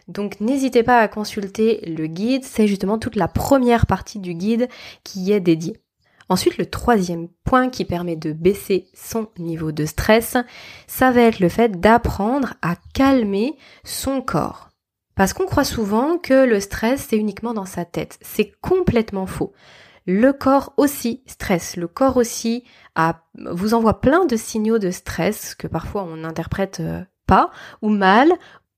[0.09, 4.69] Donc n'hésitez pas à consulter le guide, c'est justement toute la première partie du guide
[5.05, 5.81] qui y est dédiée.
[6.31, 10.37] Ensuite, le troisième point qui permet de baisser son niveau de stress,
[10.87, 14.69] ça va être le fait d'apprendre à calmer son corps.
[15.17, 18.17] Parce qu'on croit souvent que le stress, c'est uniquement dans sa tête.
[18.23, 19.53] C'est complètement faux.
[20.07, 21.77] Le corps aussi stresse.
[21.77, 22.63] Le corps aussi
[23.35, 27.51] vous envoie plein de signaux de stress que parfois on n'interprète euh, pas
[27.83, 28.33] ou mal,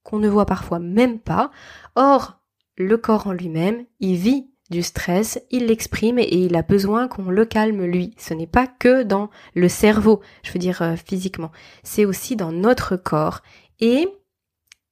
[0.04, 1.50] qu'on ne voit parfois même pas.
[1.96, 2.40] Or,
[2.78, 7.30] le corps en lui-même, il vit du stress, il l'exprime et il a besoin qu'on
[7.30, 8.14] le calme lui.
[8.18, 11.52] Ce n'est pas que dans le cerveau, je veux dire euh, physiquement,
[11.84, 13.42] c'est aussi dans notre corps.
[13.78, 14.08] Et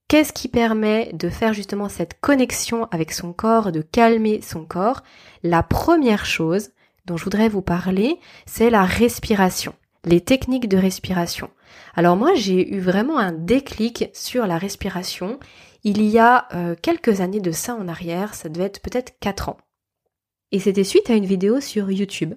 [0.07, 5.03] qu'est-ce qui permet de faire justement cette connexion avec son corps, de calmer son corps?
[5.43, 6.71] La première chose
[7.07, 11.51] dont je voudrais vous parler, c'est la respiration, les techniques de respiration.
[11.97, 15.41] Alors moi, j'ai eu vraiment un déclic sur la respiration
[15.83, 19.49] il y a euh, quelques années de ça en arrière, ça devait être peut-être 4
[19.49, 19.57] ans.
[20.53, 22.35] Et c'était suite à une vidéo sur YouTube.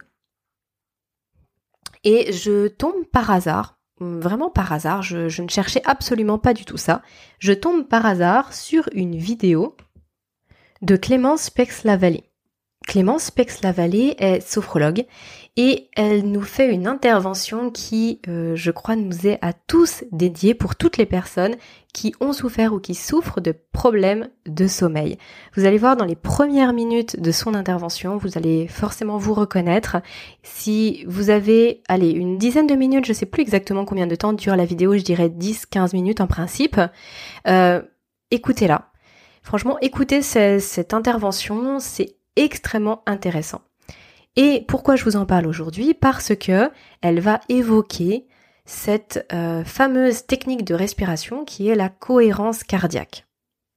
[2.04, 6.78] Et je tombe par hasard, vraiment par hasard, je, ne cherchais absolument pas du tout
[6.78, 7.02] ça,
[7.40, 9.78] je tombe par hasard sur une vidéo
[10.82, 12.30] de Clémence Pex-Lavallée,
[12.86, 15.06] Clémence Pex-Lavallée est sophrologue
[15.56, 20.56] et elle nous fait une intervention qui, euh, je crois, nous est à tous dédiée
[20.56, 21.56] pour toutes les personnes
[21.94, 25.20] qui ont souffert ou qui souffrent de problèmes de sommeil.
[25.56, 29.98] Vous allez voir dans les premières minutes de son intervention, vous allez forcément vous reconnaître.
[30.42, 34.34] Si vous avez, allez, une dizaine de minutes, je sais plus exactement combien de temps
[34.34, 36.82] dure la vidéo, je dirais 10-15 minutes en principe,
[37.48, 37.80] euh,
[38.32, 38.90] écoutez-la.
[39.44, 43.62] Franchement, écoutez cette intervention, c'est extrêmement intéressant.
[44.36, 45.94] Et pourquoi je vous en parle aujourd'hui?
[45.94, 48.26] Parce que elle va évoquer
[48.66, 53.28] cette euh, fameuse technique de respiration qui est la cohérence cardiaque.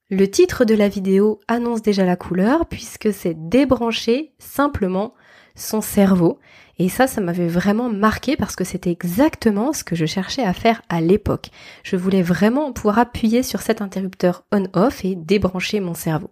[0.09, 5.13] Le titre de la vidéo annonce déjà la couleur puisque c'est débrancher simplement
[5.53, 6.39] son cerveau.
[6.79, 10.53] Et ça, ça m'avait vraiment marqué parce que c'était exactement ce que je cherchais à
[10.53, 11.49] faire à l'époque.
[11.83, 16.29] Je voulais vraiment pouvoir appuyer sur cet interrupteur on-off et débrancher mon cerveau.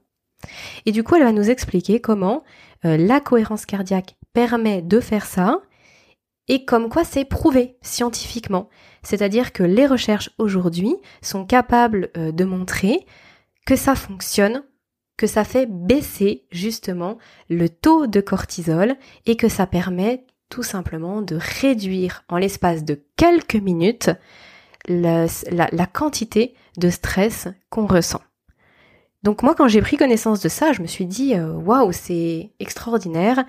[0.85, 2.43] Et du coup, elle va nous expliquer comment
[2.85, 5.61] euh, la cohérence cardiaque permet de faire ça
[6.47, 8.69] et comme quoi c'est prouvé scientifiquement.
[9.01, 13.05] C'est-à-dire que les recherches aujourd'hui sont capables euh, de montrer
[13.65, 14.63] que ça fonctionne,
[15.17, 17.17] que ça fait baisser justement
[17.49, 18.95] le taux de cortisol
[19.25, 24.11] et que ça permet tout simplement de réduire en l'espace de quelques minutes
[24.87, 28.21] la, la quantité de stress qu'on ressent.
[29.25, 32.51] Donc moi, quand j'ai pris connaissance de ça, je me suis dit, euh, waouh, c'est
[32.59, 33.43] extraordinaire.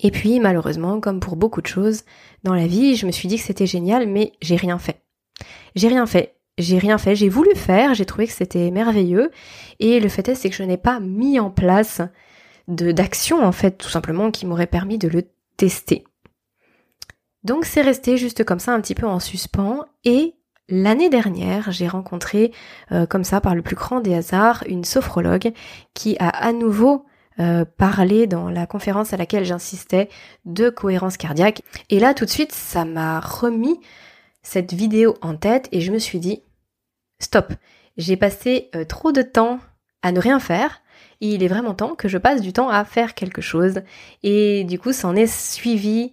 [0.00, 2.04] Et puis, malheureusement, comme pour beaucoup de choses
[2.42, 5.02] dans la vie, je me suis dit que c'était génial, mais j'ai rien fait.
[5.74, 6.36] J'ai rien fait.
[6.56, 7.16] J'ai rien fait.
[7.16, 9.30] J'ai voulu faire, j'ai trouvé que c'était merveilleux.
[9.78, 12.00] Et le fait est, c'est que je n'ai pas mis en place
[12.66, 15.24] de d'action, en fait, tout simplement, qui m'aurait permis de le
[15.58, 16.04] tester.
[17.44, 20.34] Donc c'est resté juste comme ça un petit peu en suspens et
[20.70, 22.52] L'année dernière, j'ai rencontré,
[22.92, 25.52] euh, comme ça, par le plus grand des hasards, une sophrologue
[25.94, 27.04] qui a à nouveau
[27.40, 30.08] euh, parlé dans la conférence à laquelle j'insistais
[30.44, 31.62] de cohérence cardiaque.
[31.88, 33.80] Et là, tout de suite, ça m'a remis
[34.42, 36.42] cette vidéo en tête et je me suis dit,
[37.18, 37.52] stop,
[37.96, 39.58] j'ai passé euh, trop de temps
[40.02, 40.82] à ne rien faire.
[41.20, 43.82] Il est vraiment temps que je passe du temps à faire quelque chose.
[44.22, 46.12] Et du coup, s'en est suivi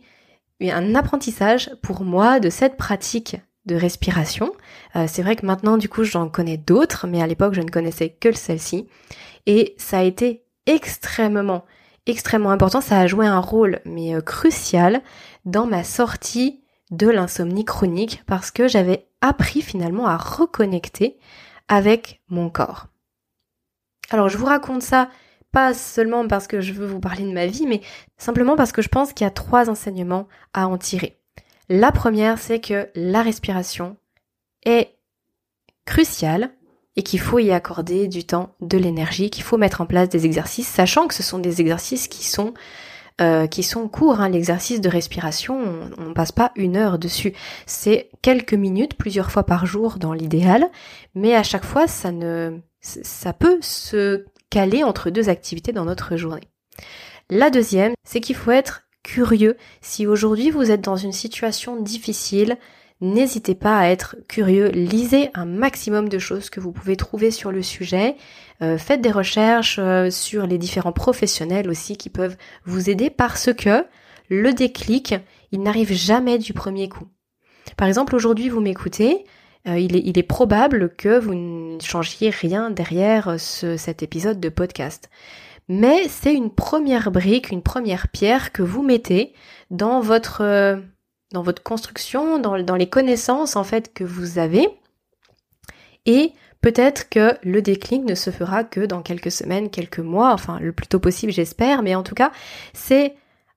[0.62, 3.38] un apprentissage pour moi de cette pratique
[3.68, 4.52] de respiration.
[4.96, 7.70] Euh, c'est vrai que maintenant, du coup, j'en connais d'autres, mais à l'époque, je ne
[7.70, 8.88] connaissais que celle-ci.
[9.46, 11.66] Et ça a été extrêmement,
[12.06, 12.82] extrêmement important.
[12.82, 15.02] Ça a joué un rôle, mais euh, crucial,
[15.46, 21.18] dans ma sortie de l'insomnie chronique, parce que j'avais appris finalement à reconnecter
[21.68, 22.88] avec mon corps.
[24.10, 25.10] Alors, je vous raconte ça
[25.52, 27.82] pas seulement parce que je veux vous parler de ma vie, mais
[28.18, 31.20] simplement parce que je pense qu'il y a trois enseignements à en tirer.
[31.70, 33.98] La première, c'est que la respiration
[34.66, 34.96] est
[35.86, 36.52] cruciale
[36.96, 40.26] et qu'il faut y accorder du temps, de l'énergie, qu'il faut mettre en place des
[40.26, 42.54] exercices, sachant que ce sont des exercices qui sont
[43.20, 44.22] euh, qui sont courts.
[44.22, 44.30] Hein.
[44.30, 47.34] L'exercice de respiration, on ne passe pas une heure dessus.
[47.66, 50.70] C'est quelques minutes, plusieurs fois par jour dans l'idéal,
[51.16, 56.16] mais à chaque fois, ça ne, ça peut se caler entre deux activités dans notre
[56.16, 56.48] journée.
[57.32, 59.56] La deuxième, c'est qu'il faut être curieux.
[59.82, 62.58] Si aujourd'hui vous êtes dans une situation difficile,
[63.00, 64.68] n'hésitez pas à être curieux.
[64.68, 68.18] Lisez un maximum de choses que vous pouvez trouver sur le sujet.
[68.62, 73.54] Euh, faites des recherches euh, sur les différents professionnels aussi qui peuvent vous aider parce
[73.54, 73.86] que
[74.30, 75.16] le déclic,
[75.54, 77.08] il n'arrive jamais du premier coup.
[77.78, 79.24] Par exemple, aujourd'hui, vous m'écoutez.
[79.70, 84.50] Euh, il, est, il, est, probable que vous ne changiez rien derrière cet épisode de
[84.50, 85.10] podcast
[85.70, 89.34] mais c'est une première brique, une première pierre que vous mettez
[89.70, 90.78] dans votre euh,
[91.34, 94.68] dans votre construction, dans, dans les connaissances en fait que vous avez.
[96.06, 100.60] Et peut-être que le déclic ne se fera que dans quelques semaines, quelques mois, enfin
[100.62, 102.32] le plus tôt possible j'espère, mais en tout cas
[102.74, 103.16] c'est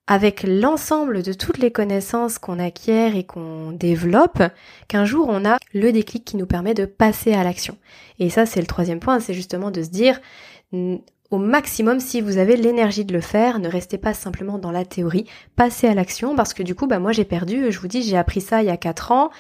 [0.09, 4.42] avec l'ensemble de toutes les connaissances qu'on acquiert et qu'on développe,
[4.88, 7.77] qu'un jour on a le déclic qui nous permet de passer à l'action.
[8.18, 10.20] Et ça c'est le troisième point, c'est justement de se dire
[11.31, 13.59] au maximum si vous avez l'énergie de le faire.
[13.59, 16.99] Ne restez pas simplement dans la théorie, passez à l'action parce que du coup, bah
[16.99, 19.31] moi j'ai perdu, je vous dis, j'ai appris ça il y a 4 ans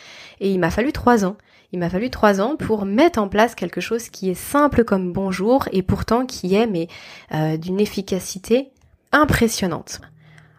[0.40, 1.36] et il m'a fallu 3 ans.
[1.72, 5.12] Il m'a fallu 3 ans pour mettre en place quelque chose qui est simple comme
[5.12, 6.88] bonjour et pourtant qui est mais
[7.32, 8.70] euh, d'une efficacité
[9.12, 10.00] impressionnante.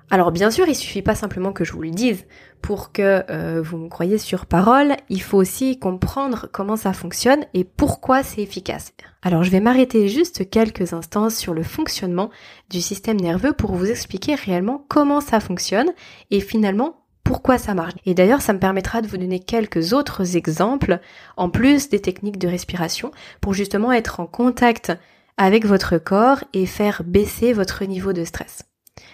[0.09, 2.25] Alors bien sûr, il suffit pas simplement que je vous le dise
[2.61, 7.45] pour que euh, vous me croyez sur parole, il faut aussi comprendre comment ça fonctionne
[7.53, 8.93] et pourquoi c'est efficace.
[9.21, 12.29] Alors je vais m'arrêter juste quelques instants sur le fonctionnement
[12.69, 15.91] du système nerveux pour vous expliquer réellement comment ça fonctionne
[16.29, 17.93] et finalement pourquoi ça marche.
[18.05, 20.99] Et d'ailleurs, ça me permettra de vous donner quelques autres exemples,
[21.37, 24.91] en plus des techniques de respiration, pour justement être en contact
[25.37, 28.63] avec votre corps et faire baisser votre niveau de stress.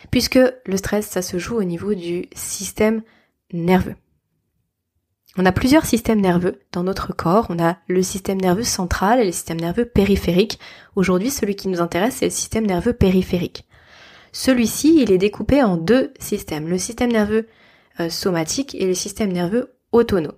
[0.09, 3.01] puisque le stress, ça se joue au niveau du système
[3.53, 3.95] nerveux.
[5.37, 7.45] On a plusieurs systèmes nerveux dans notre corps.
[7.49, 10.59] On a le système nerveux central et le système nerveux périphérique.
[10.95, 13.67] Aujourd'hui, celui qui nous intéresse, c'est le système nerveux périphérique.
[14.31, 17.47] Celui-ci, il est découpé en deux systèmes, le système nerveux
[17.99, 20.33] euh, somatique et le système nerveux autonome.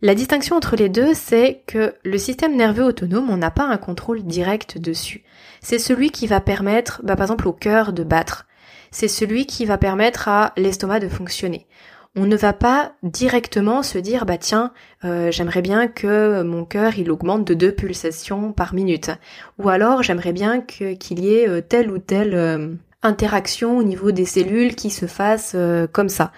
[0.00, 3.78] La distinction entre les deux, c'est que le système nerveux autonome, on n'a pas un
[3.78, 5.22] contrôle direct dessus.
[5.60, 8.46] C'est celui qui va permettre, bah, par exemple, au cœur de battre.
[8.92, 11.66] C'est celui qui va permettre à l'estomac de fonctionner.
[12.14, 16.98] On ne va pas directement se dire, bah tiens, euh, j'aimerais bien que mon cœur
[16.98, 19.10] il augmente de deux pulsations par minute.
[19.58, 24.12] Ou alors j'aimerais bien qu'il y ait euh, telle ou telle euh, interaction au niveau
[24.12, 25.56] des cellules qui se fasse
[25.92, 26.32] comme ça.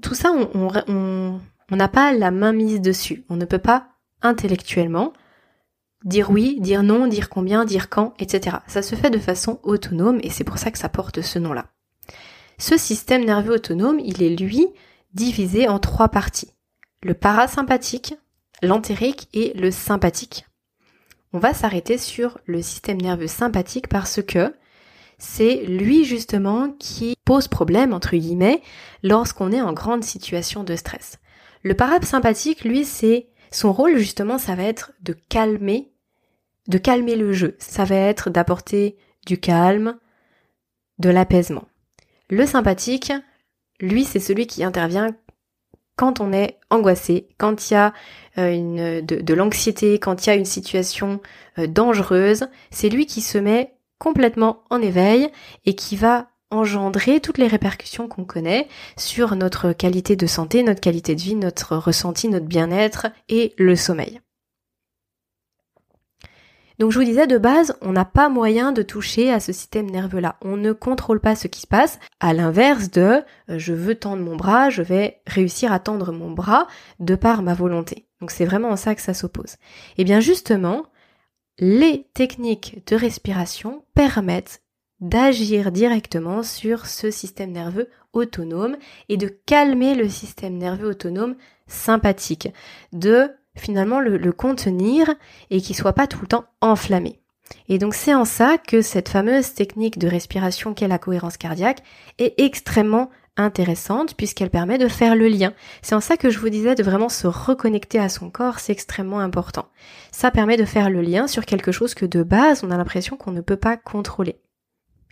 [0.00, 3.24] Tout ça, on, n'a pas la main mise dessus.
[3.28, 3.88] On ne peut pas
[4.22, 5.12] intellectuellement
[6.04, 8.58] dire oui, dire non, dire combien, dire quand, etc.
[8.66, 11.66] Ça se fait de façon autonome et c'est pour ça que ça porte ce nom-là.
[12.60, 14.68] Ce système nerveux autonome, il est lui
[15.14, 16.52] divisé en trois parties.
[17.02, 18.14] Le parasympathique,
[18.62, 20.44] l'entérique et le sympathique.
[21.32, 24.54] On va s'arrêter sur le système nerveux sympathique parce que
[25.16, 28.60] c'est lui justement qui pose problème, entre guillemets,
[29.02, 31.18] lorsqu'on est en grande situation de stress.
[31.62, 35.94] Le parasympathique, lui, c'est son rôle justement, ça va être de calmer,
[36.68, 37.56] de calmer le jeu.
[37.58, 39.98] Ça va être d'apporter du calme,
[40.98, 41.64] de l'apaisement.
[42.30, 43.12] Le sympathique,
[43.80, 45.08] lui, c'est celui qui intervient
[45.96, 47.92] quand on est angoissé, quand il y a
[48.38, 51.20] euh, une, de, l'anxiété, quand il y a une situation
[51.58, 52.46] euh, dangereuse.
[52.70, 55.28] C'est lui qui se met complètement en éveil
[55.66, 60.80] et qui va engendrer toutes les répercussions qu'on connaît sur notre qualité de santé, notre
[60.80, 64.20] qualité de vie, notre ressenti, notre bien-être et le sommeil.
[66.80, 69.90] Donc je vous disais de base, on n'a pas moyen de toucher à ce système
[69.90, 70.36] nerveux-là.
[70.40, 74.22] On ne contrôle pas ce qui se passe, à l'inverse de euh, je veux tendre
[74.22, 76.66] mon bras, je vais réussir à tendre mon bras
[76.98, 78.06] de par ma volonté.
[78.22, 79.52] Donc c'est vraiment en ça que ça s'oppose.
[79.52, 80.86] Et eh bien justement,
[81.58, 84.62] les techniques de respiration permettent
[85.00, 88.78] d'agir directement sur ce système nerveux autonome
[89.10, 92.48] et de calmer le système nerveux autonome sympathique,
[92.94, 95.12] de finalement le, contenir
[95.50, 97.20] et qu'il soit pas tout le temps enflammé.
[97.68, 101.82] Et donc c'est en ça que cette fameuse technique de respiration qu'est la cohérence cardiaque
[102.18, 105.52] est extrêmement intéressante puisqu'elle permet de faire le lien.
[105.82, 108.72] C'est en ça que je vous disais de vraiment se reconnecter à son corps, c'est
[108.72, 109.68] extrêmement important.
[110.12, 113.16] Ça permet de faire le lien sur quelque chose que de base on a l'impression
[113.16, 114.40] qu'on ne peut pas contrôler.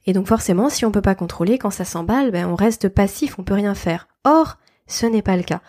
[0.06, 3.38] Et donc forcément, si on peut pas contrôler, quand ça s'emballe, ben on reste passif,
[3.38, 4.08] on peut rien faire.
[4.24, 4.56] Or,
[4.86, 5.60] ce n'est pas le cas.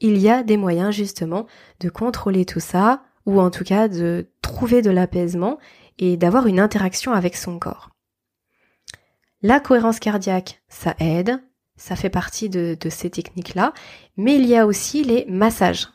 [0.00, 1.46] Il y a des moyens justement
[1.80, 5.58] de contrôler tout ça, ou en tout cas de trouver de l'apaisement
[5.98, 7.90] et d'avoir une interaction avec son corps.
[9.42, 11.40] La cohérence cardiaque, ça aide,
[11.76, 13.72] ça fait partie de, ces techniques-là,
[14.16, 15.88] mais il y a aussi les massages.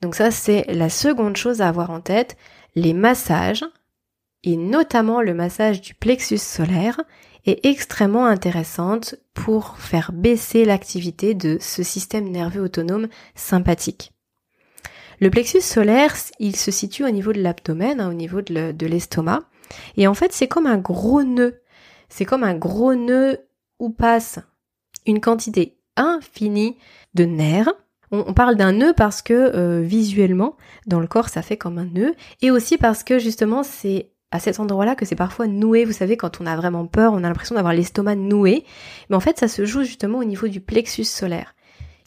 [0.00, 2.36] Donc ça, c'est la seconde chose à avoir en tête.
[2.74, 3.64] Les massages,
[4.42, 7.00] et notamment le massage du plexus solaire
[7.46, 14.12] est extrêmement intéressante pour faire baisser l'activité de ce système nerveux autonome sympathique.
[15.20, 19.42] Le plexus solaire, il se situe au niveau de l'abdomen, hein, au niveau de l'estomac,
[19.96, 21.60] et en fait c'est comme un gros nœud.
[22.08, 23.38] C'est comme un gros nœud
[23.78, 24.38] où passe
[25.06, 26.76] une quantité infinie
[27.14, 27.72] de nerfs.
[28.10, 31.86] On, parle d'un nœud parce que euh, visuellement, dans le corps, ça fait comme un
[31.86, 35.84] nœud, et aussi parce que justement c'est à cet endroit-là que c'est parfois noué.
[35.84, 38.64] Vous savez, quand on a vraiment peur, on a l'impression d'avoir l'estomac noué.
[39.08, 41.54] Mais en fait, ça se joue justement au niveau du plexus solaire.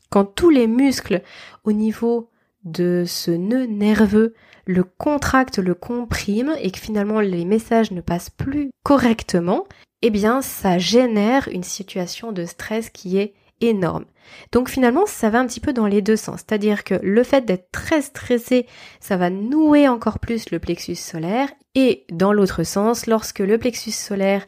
[0.09, 1.21] Quand tous les muscles
[1.63, 2.29] au niveau
[2.65, 4.33] de ce nœud nerveux
[4.65, 9.65] le contractent, le compriment et que finalement les messages ne passent plus correctement,
[10.01, 14.05] eh bien ça génère une situation de stress qui est énorme.
[14.51, 16.39] Donc finalement, ça va un petit peu dans les deux sens.
[16.39, 18.67] C'est-à-dire que le fait d'être très stressé,
[18.99, 21.49] ça va nouer encore plus le plexus solaire.
[21.79, 24.43] Et dans l'autre sens, lorsque le plexus solaire,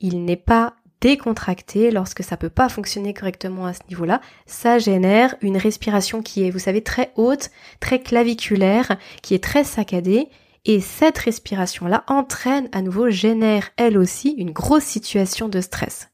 [0.00, 5.34] il n'est pas décontracté, lorsque ça peut pas fonctionner correctement à ce niveau-là, ça génère
[5.40, 7.48] une respiration qui est, vous savez, très haute,
[7.80, 10.28] très claviculaire, qui est très saccadée.
[10.66, 16.10] Et cette respiration-là entraîne à nouveau, génère elle aussi une grosse situation de stress.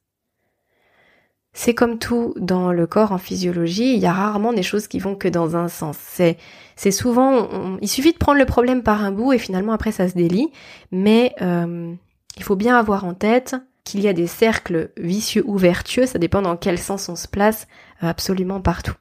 [1.53, 5.01] C'est comme tout dans le corps en physiologie, il y a rarement des choses qui
[5.01, 5.97] vont que dans un sens.
[6.01, 6.39] C'est,
[6.77, 10.09] c'est souvent, il suffit de prendre le problème par un bout et finalement après ça
[10.09, 10.51] se délie.
[10.93, 11.93] Mais euh,
[12.37, 16.19] il faut bien avoir en tête qu'il y a des cercles vicieux ou vertueux, ça
[16.19, 17.67] dépend dans quel sens on se place
[18.03, 18.95] euh, absolument partout.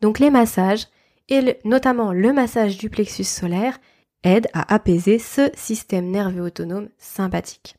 [0.00, 0.86] Donc les massages,
[1.28, 3.78] et notamment le massage du plexus solaire,
[4.22, 7.76] aident à apaiser ce système nerveux autonome sympathique.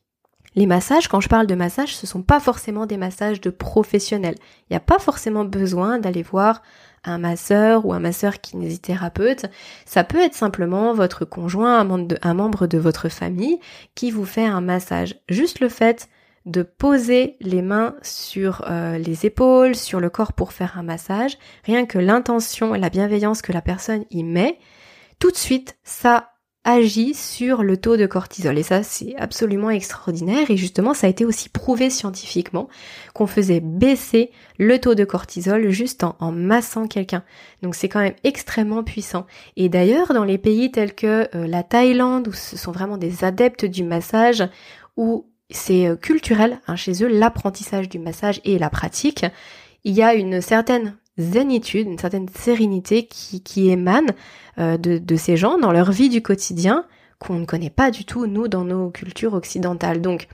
[0.54, 4.36] Les massages, quand je parle de massages, ce sont pas forcément des massages de professionnels.
[4.62, 6.62] Il n'y a pas forcément besoin d'aller voir
[7.04, 9.46] un masseur ou un masseur kinésithérapeute.
[9.84, 13.58] Ça peut être simplement votre conjoint, un membre de, votre famille
[13.94, 15.16] qui vous fait un massage.
[15.28, 16.08] Juste le fait
[16.46, 21.36] de poser les mains sur euh, les épaules, sur le corps pour faire un massage,
[21.64, 24.58] rien que l'intention et la bienveillance que la personne y met,
[25.18, 26.30] tout de suite, ça
[26.68, 28.58] agit sur le taux de cortisol.
[28.58, 30.50] Et ça, c'est absolument extraordinaire.
[30.50, 32.68] Et justement, ça a été aussi prouvé scientifiquement
[33.14, 37.24] qu'on faisait baisser le taux de cortisol juste en, massant quelqu'un.
[37.62, 39.26] Donc c'est quand même extrêmement puissant.
[39.56, 43.24] Et d'ailleurs, dans les pays tels que euh, la Thaïlande, où ce sont vraiment des
[43.24, 44.46] adeptes du massage,
[44.98, 49.24] où c'est euh, culturel hein, chez eux, l'apprentissage du massage et la pratique,
[49.84, 54.12] il y a une certaine zénitude, une certaine sérénité qui, qui émane
[54.58, 56.84] euh, de, de, ces gens dans leur vie du quotidien
[57.18, 60.00] qu'on ne connaît pas du tout, nous, dans nos cultures occidentales.
[60.00, 60.28] Donc,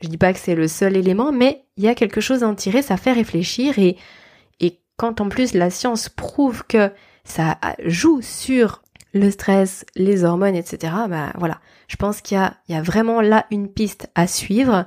[0.00, 2.48] je dis pas que c'est le seul élément, mais il y a quelque chose à
[2.48, 3.96] en tirer, ça fait réfléchir et,
[4.60, 6.90] et quand en plus la science prouve que
[7.24, 8.82] ça joue sur
[9.14, 11.60] le stress, les hormones, etc., bah voilà.
[11.88, 14.86] Je pense qu'il y y a vraiment là une piste à suivre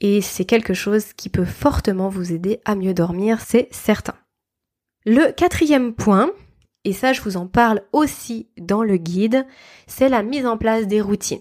[0.00, 4.14] et c'est quelque chose qui peut fortement vous aider à mieux dormir, c'est certain.
[5.04, 6.30] Le quatrième point,
[6.84, 9.46] et ça je vous en parle aussi dans le guide,
[9.86, 11.40] c'est la mise en place des routines.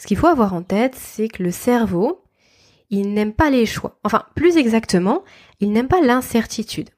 [0.00, 2.24] Ce qu'il faut avoir en tête, c'est que le cerveau,
[2.90, 3.98] il n'aime pas les choix.
[4.04, 5.24] Enfin, plus exactement,
[5.60, 6.90] il n'aime pas l'incertitude.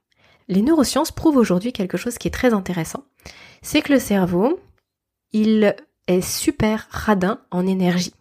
[0.48, 3.04] Les neurosciences prouvent aujourd'hui quelque chose qui est très intéressant.
[3.62, 4.60] C'est que le cerveau,
[5.32, 5.74] il
[6.06, 8.14] est super radin en énergie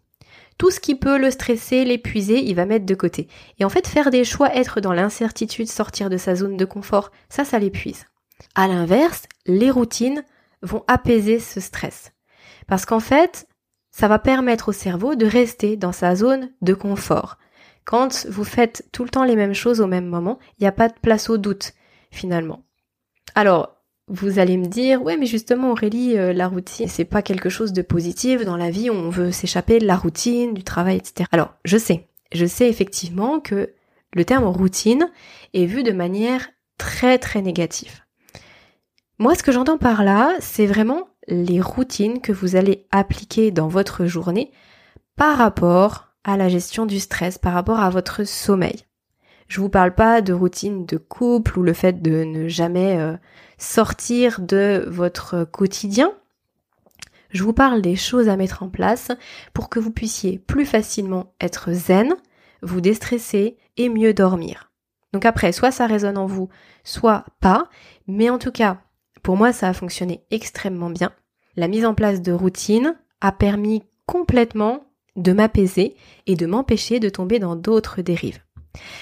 [0.60, 3.28] tout ce qui peut le stresser, l'épuiser, il va mettre de côté.
[3.58, 7.12] Et en fait, faire des choix, être dans l'incertitude, sortir de sa zone de confort,
[7.30, 8.06] ça, ça l'épuise.
[8.56, 10.24] À l'inverse, les routines
[10.62, 12.12] vont apaiser ce stress.
[12.68, 13.48] Parce qu'en fait,
[13.90, 17.38] ça va permettre au cerveau de rester dans sa zone de confort.
[17.86, 20.74] Quand vous faites tout le temps les mêmes choses au même moment, il n'y a
[20.74, 21.72] pas de place au doute,
[22.12, 22.66] finalement.
[23.34, 23.79] Alors,
[24.10, 27.74] vous allez me dire, ouais, mais justement, Aurélie, euh, la routine, c'est pas quelque chose
[27.74, 31.30] de positif dans la vie, on veut s'échapper de la routine, du travail, etc.
[31.32, 33.72] Alors, je sais, je sais effectivement que
[34.14, 35.10] le terme routine
[35.54, 38.02] est vu de manière très très négative.
[39.20, 43.68] Moi, ce que j'entends par là, c'est vraiment les routines que vous allez appliquer dans
[43.68, 44.52] votre journée
[45.16, 48.86] par rapport à la gestion du stress, par rapport à votre sommeil.
[49.50, 53.18] Je vous parle pas de routine de couple ou le fait de ne jamais euh,
[53.58, 56.14] sortir de votre quotidien.
[57.32, 59.10] Je vous parle des choses à mettre en place
[59.56, 62.16] pour que vous puissiez plus facilement être zen,
[62.62, 64.72] vous déstresser et mieux dormir.
[65.14, 66.50] Donc après, soit ça résonne en vous,
[66.84, 67.70] soit pas,
[68.08, 68.78] mais en tout cas,
[69.24, 71.12] pour moi, ça a fonctionné extrêmement bien.
[71.56, 74.86] La mise en place de routines a permis complètement
[75.16, 75.96] de m'apaiser
[76.28, 78.40] et de m'empêcher de tomber dans d'autres dérives.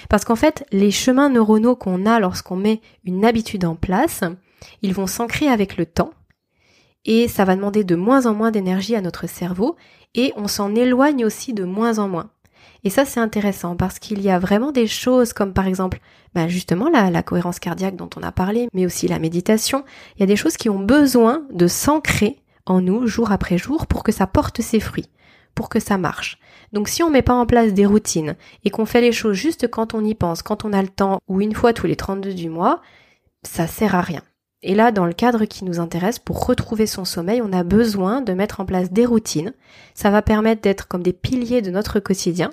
[0.10, 4.24] Parce qu'en fait, les chemins neuronaux qu'on a lorsqu'on met une habitude en place,
[4.82, 6.12] ils vont s'ancrer avec le temps
[7.06, 9.76] et ça va demander de moins en moins d'énergie à notre cerveau
[10.14, 12.30] et on s'en éloigne aussi de moins en moins.
[12.84, 16.00] Et ça c'est intéressant parce qu'il y a vraiment des choses comme par exemple
[16.36, 19.84] bah justement la, la cohérence cardiaque dont on a parlé, mais aussi la méditation.
[20.16, 23.88] Il y a des choses qui ont besoin de s'ancrer en nous jour après jour
[23.88, 25.10] pour que ça porte ses fruits,
[25.56, 26.38] pour que ça marche.
[26.74, 29.70] Donc si on met pas en place des routines et qu'on fait les choses juste
[29.70, 32.34] quand on y pense, quand on a le temps ou une fois tous les 32
[32.34, 32.82] du mois,
[33.44, 34.22] ça sert à rien.
[34.64, 38.22] Et là, dans le cadre qui nous intéresse, pour retrouver son sommeil, on a besoin
[38.22, 39.54] de mettre en place des routines.
[39.94, 42.50] Ça va permettre d'être comme des piliers de notre quotidien,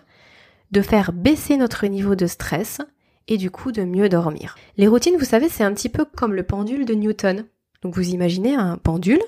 [0.70, 2.78] de faire baisser notre niveau de stress
[3.26, 4.56] et du coup de mieux dormir.
[4.76, 7.46] Les routines, vous savez, c'est un petit peu comme le pendule de Newton.
[7.82, 9.22] Donc vous imaginez un pendule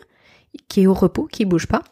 [0.69, 1.83] qui est au repos, qui bouge pas,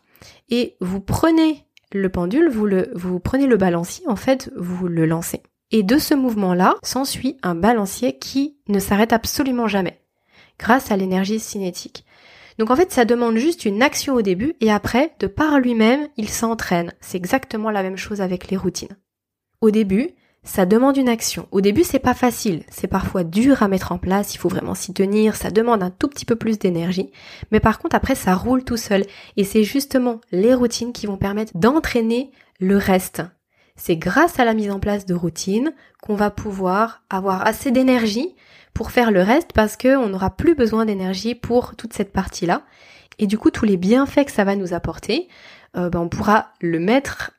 [0.48, 1.63] et vous prenez
[1.94, 5.42] le pendule, vous le, vous prenez le balancier, en fait, vous le lancez.
[5.70, 10.00] Et de ce mouvement-là s'ensuit un balancier qui ne s'arrête absolument jamais
[10.58, 12.04] grâce à l'énergie cinétique.
[12.58, 16.08] Donc en fait, ça demande juste une action au début et après, de par lui-même,
[16.16, 16.92] il s'entraîne.
[17.00, 18.96] C'est exactement la même chose avec les routines.
[19.60, 20.10] Au début,
[20.44, 21.48] ça demande une action.
[21.50, 24.74] Au début, c'est pas facile, c'est parfois dur à mettre en place, il faut vraiment
[24.74, 27.10] s'y tenir, ça demande un tout petit peu plus d'énergie,
[27.50, 29.04] mais par contre après ça roule tout seul
[29.36, 32.30] et c'est justement les routines qui vont permettre d'entraîner
[32.60, 33.22] le reste.
[33.76, 38.36] C'est grâce à la mise en place de routines qu'on va pouvoir avoir assez d'énergie
[38.72, 42.62] pour faire le reste parce qu'on n'aura plus besoin d'énergie pour toute cette partie-là.
[43.18, 45.28] Et du coup, tous les bienfaits que ça va nous apporter,
[45.76, 47.32] euh, ben, on pourra le mettre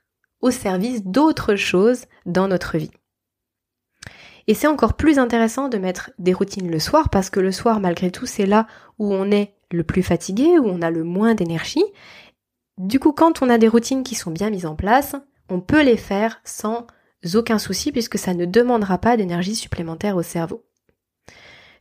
[0.45, 2.91] au service d'autres choses dans notre vie.
[4.45, 7.79] Et c'est encore plus intéressant de mettre des routines le soir parce que le soir,
[7.79, 8.67] malgré tout, c'est là
[8.99, 11.83] où on est le plus fatigué, où on a le moins d'énergie.
[12.77, 15.15] Du coup, quand on a des routines qui sont bien mises en place,
[15.49, 16.85] on peut les faire sans
[17.33, 20.63] aucun souci puisque ça ne demandera pas d'énergie supplémentaire au cerveau.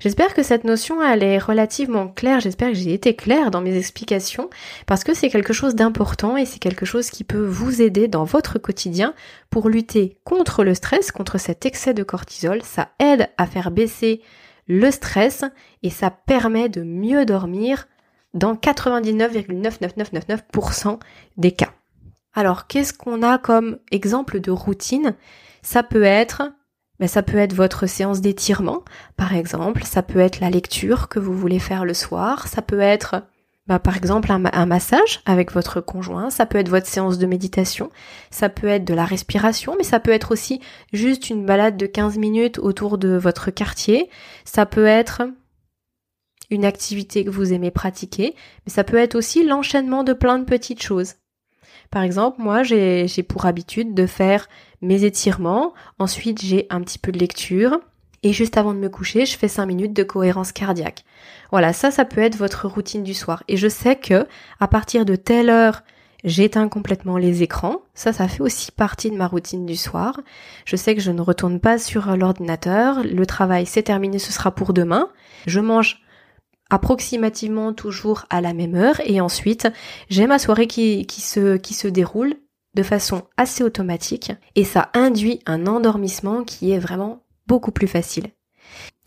[0.05, 3.79] J'espère que cette notion elle est relativement claire, j'espère que j'ai été claire dans mes
[3.79, 4.51] explications
[4.85, 8.25] parce que c'est quelque chose d'important et c'est quelque chose qui peut vous aider dans
[8.25, 9.15] votre quotidien
[9.49, 14.21] pour lutter contre le stress, contre cet excès de cortisol, ça aide à faire baisser
[14.67, 15.43] le stress
[15.83, 17.89] et ça permet de mieux dormir
[18.35, 20.99] dans 99,99999%
[21.39, 21.73] des cas.
[22.35, 25.15] Alors, qu'est-ce qu'on a comme exemple de routine?
[25.63, 26.53] Ça peut être
[27.01, 28.83] ben, ça peut être votre séance d'étirement,
[29.17, 32.81] par exemple, ça peut être la lecture que vous voulez faire le soir, ça peut
[32.81, 33.23] être
[33.67, 37.27] ben, par exemple un, un, massage avec votre conjoint, ça peut être votre séance de
[37.27, 37.91] méditation,
[38.31, 40.61] ça peut être de la respiration, mais ça peut être aussi
[40.93, 44.11] juste une balade de 15 minutes autour de votre quartier,
[44.45, 45.23] ça peut être
[46.51, 48.35] une activité que vous aimez pratiquer,
[48.67, 51.15] mais ça peut être aussi l'enchaînement de plein de petites choses.
[51.95, 54.49] Par exemple, moi, j'ai pour habitude de faire
[54.83, 57.79] mes étirements, ensuite j'ai un petit peu de lecture,
[58.25, 61.05] et juste avant de me coucher, je fais 5 minutes de cohérence cardiaque.
[61.53, 63.45] Voilà, ça, ça peut être votre routine du soir.
[63.47, 64.27] Et je sais que,
[64.59, 65.85] à partir de telle heure,
[66.25, 67.77] j'éteins complètement les écrans.
[67.95, 70.21] Ça, ça fait aussi partie de ma routine du soir.
[70.65, 73.05] Je sais que je ne retourne pas sur l'ordinateur.
[73.05, 75.11] Le travail, c'est terminé, ce sera pour demain.
[75.47, 76.04] Je mange
[76.71, 79.69] approximativement toujours à la même heure et ensuite
[80.09, 82.35] j'ai ma soirée qui, qui, se, qui se déroule
[82.75, 88.31] de façon assez automatique et ça induit un endormissement qui est vraiment beaucoup plus facile.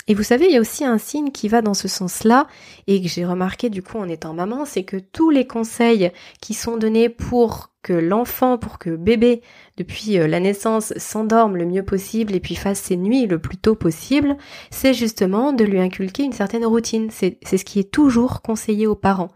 [0.08, 2.48] Et vous savez, il y a aussi un signe qui va dans ce sens-là
[2.88, 6.54] et que j'ai remarqué du coup en étant maman, c'est que tous les conseils qui
[6.54, 9.42] sont donnés pour que l'enfant, pour que bébé,
[9.78, 13.58] depuis euh, la naissance, s'endorme le mieux possible et puis fasse ses nuits le plus
[13.58, 14.38] tôt possible,
[14.72, 17.10] c'est justement de lui inculquer une certaine routine.
[17.12, 19.32] C'est ce qui est toujours conseillé aux parents.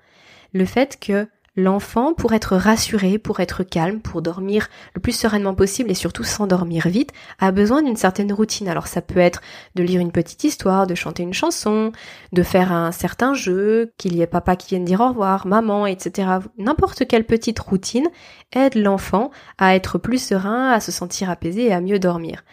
[0.53, 5.53] Le fait que L'enfant, pour être rassuré, pour être calme, pour dormir le plus sereinement
[5.53, 8.69] possible et surtout s'endormir vite, a besoin d'une certaine routine.
[8.69, 9.41] Alors ça peut être
[9.75, 11.91] de lire une petite histoire, de chanter une chanson,
[12.31, 15.85] de faire un certain jeu, qu'il y ait papa qui vienne dire au revoir, maman,
[15.87, 16.29] etc.
[16.57, 18.07] N'importe quelle petite routine
[18.53, 22.45] aide l'enfant à être plus serein, à se sentir apaisé et à mieux dormir.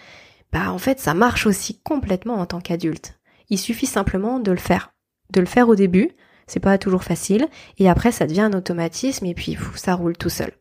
[0.53, 3.21] Bah en fait ça marche aussi complètement en tant qu'adulte.
[3.49, 4.91] Il suffit simplement de le faire.
[5.31, 6.11] De le faire au début,
[6.49, 7.47] c'est pas toujours facile,
[7.79, 10.53] et après ça devient un automatisme et puis ça roule tout seul.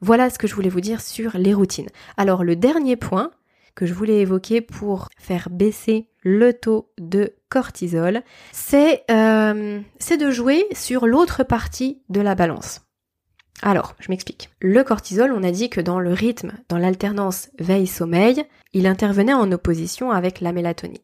[0.00, 1.88] Voilà ce que je voulais vous dire sur les routines.
[2.16, 3.30] Alors le dernier point
[3.74, 10.66] que je voulais évoquer pour faire baisser le taux de cortisol, c'est euh, de jouer
[10.72, 12.80] sur l'autre partie de la balance.
[13.62, 14.50] Alors, je m'explique.
[14.60, 19.52] Le cortisol, on a dit que dans le rythme, dans l'alternance veille-sommeil, il intervenait en
[19.52, 20.98] opposition avec la mélatonine.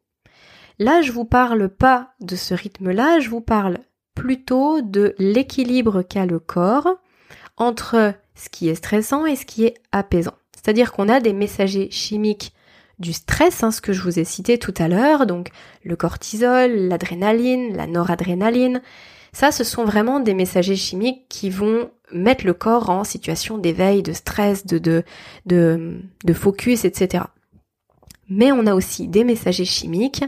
[0.80, 3.78] Là, je vous parle pas de ce rythme-là, je vous parle
[4.18, 6.88] plutôt de l'équilibre qu'a le corps
[7.56, 10.34] entre ce qui est stressant et ce qui est apaisant.
[10.54, 12.52] C'est-à-dire qu'on a des messagers chimiques
[12.98, 15.50] du stress, hein, ce que je vous ai cité tout à l'heure, donc
[15.84, 18.82] le cortisol, l'adrénaline, la noradrénaline.
[19.32, 24.02] Ça, ce sont vraiment des messagers chimiques qui vont mettre le corps en situation d'éveil,
[24.02, 25.04] de stress, de,
[26.34, 27.24] focus, etc.
[28.28, 30.24] Mais on a aussi des messagers chimiques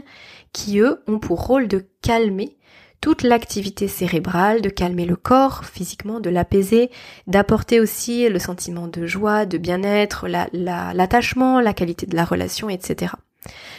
[0.53, 2.57] qui, eux, ont pour rôle de calmer
[3.01, 6.91] toute l'activité cérébrale, de calmer le corps physiquement, de l'apaiser,
[7.25, 13.13] d'apporter aussi le sentiment de joie, de bien-être, l'attachement, la, qualité de la relation, etc.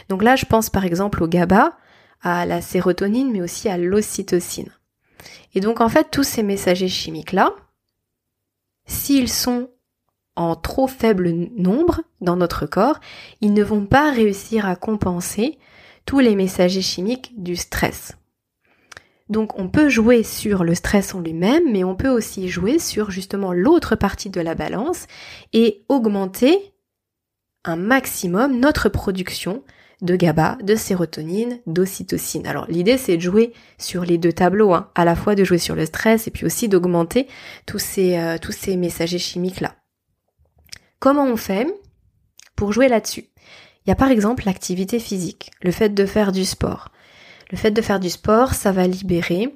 [0.08, 1.76] Donc là, je pense par exemple au GABA,
[2.20, 4.70] à la sérotonine, mais aussi à l'ocytocine.
[5.54, 7.52] Et donc en fait, tous ces messagers chimiques-là,
[8.86, 9.70] s'ils sont
[10.34, 12.98] en trop faible nombre dans notre corps,
[13.40, 15.58] ils ne vont pas réussir à compenser
[16.06, 18.16] tous les messagers chimiques du stress.
[19.32, 23.10] Donc on peut jouer sur le stress en lui-même, mais on peut aussi jouer sur
[23.10, 25.06] justement l'autre partie de la balance
[25.54, 26.74] et augmenter
[27.64, 29.64] un maximum notre production
[30.02, 32.46] de GABA, de sérotonine, d'ocytocine.
[32.46, 34.90] Alors l'idée c'est de jouer sur les deux tableaux, hein.
[34.94, 37.26] à la fois de jouer sur le stress et puis aussi d'augmenter
[37.64, 39.76] tous ces, euh, tous ces messagers chimiques là.
[40.98, 41.66] Comment on fait
[42.54, 43.24] pour jouer là-dessus?
[43.86, 46.92] Il y a par exemple l'activité physique, le fait de faire du sport.
[47.52, 49.54] Le fait de faire du sport, ça va libérer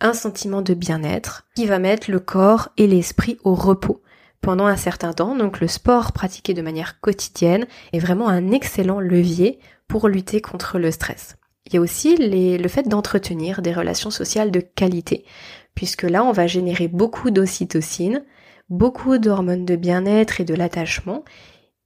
[0.00, 4.02] un sentiment de bien-être qui va mettre le corps et l'esprit au repos
[4.40, 5.36] pendant un certain temps.
[5.36, 10.78] Donc le sport pratiqué de manière quotidienne est vraiment un excellent levier pour lutter contre
[10.78, 11.36] le stress.
[11.66, 15.26] Il y a aussi le fait d'entretenir des relations sociales de qualité,
[15.74, 18.24] puisque là on va générer beaucoup d'ocytocine,
[18.70, 21.24] beaucoup d'hormones de bien-être et de l'attachement.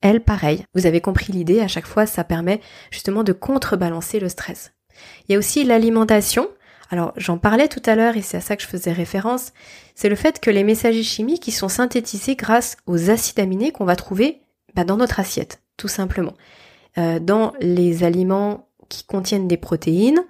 [0.02, 0.62] Elle, pareil.
[0.74, 2.60] Vous avez compris l'idée, à chaque fois ça permet
[2.92, 4.72] justement de contrebalancer le stress.
[5.28, 6.48] Il y a aussi l'alimentation.
[6.90, 9.52] Alors j'en parlais tout à l'heure et c'est à ça que je faisais référence,
[9.94, 13.96] c'est le fait que les messagers chimiques sont synthétisés grâce aux acides aminés qu'on va
[13.96, 14.40] trouver
[14.74, 16.34] bah, dans notre assiette, tout simplement.
[16.96, 20.24] Euh, dans les aliments qui contiennent des protéines,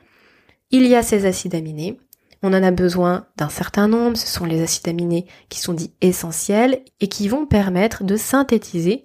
[0.70, 2.00] il y a ces acides aminés.
[2.42, 5.92] On en a besoin d'un certain nombre, ce sont les acides aminés qui sont dits
[6.00, 9.04] essentiels et qui vont permettre de synthétiser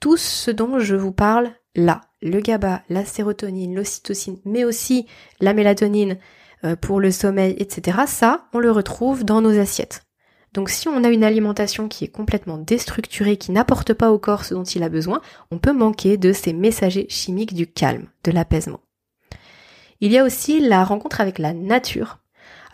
[0.00, 2.00] tout ce dont je vous parle là.
[2.22, 5.06] Le GABA, la sérotonine, l'ocytocine, mais aussi
[5.40, 6.18] la mélatonine
[6.64, 7.98] euh, pour le sommeil, etc.
[8.06, 10.04] Ça, on le retrouve dans nos assiettes.
[10.52, 14.44] Donc si on a une alimentation qui est complètement déstructurée, qui n'apporte pas au corps
[14.44, 15.20] ce dont il a besoin,
[15.50, 18.80] on peut manquer de ces messagers chimiques du calme, de l'apaisement.
[20.00, 22.18] Il y a aussi la rencontre avec la nature.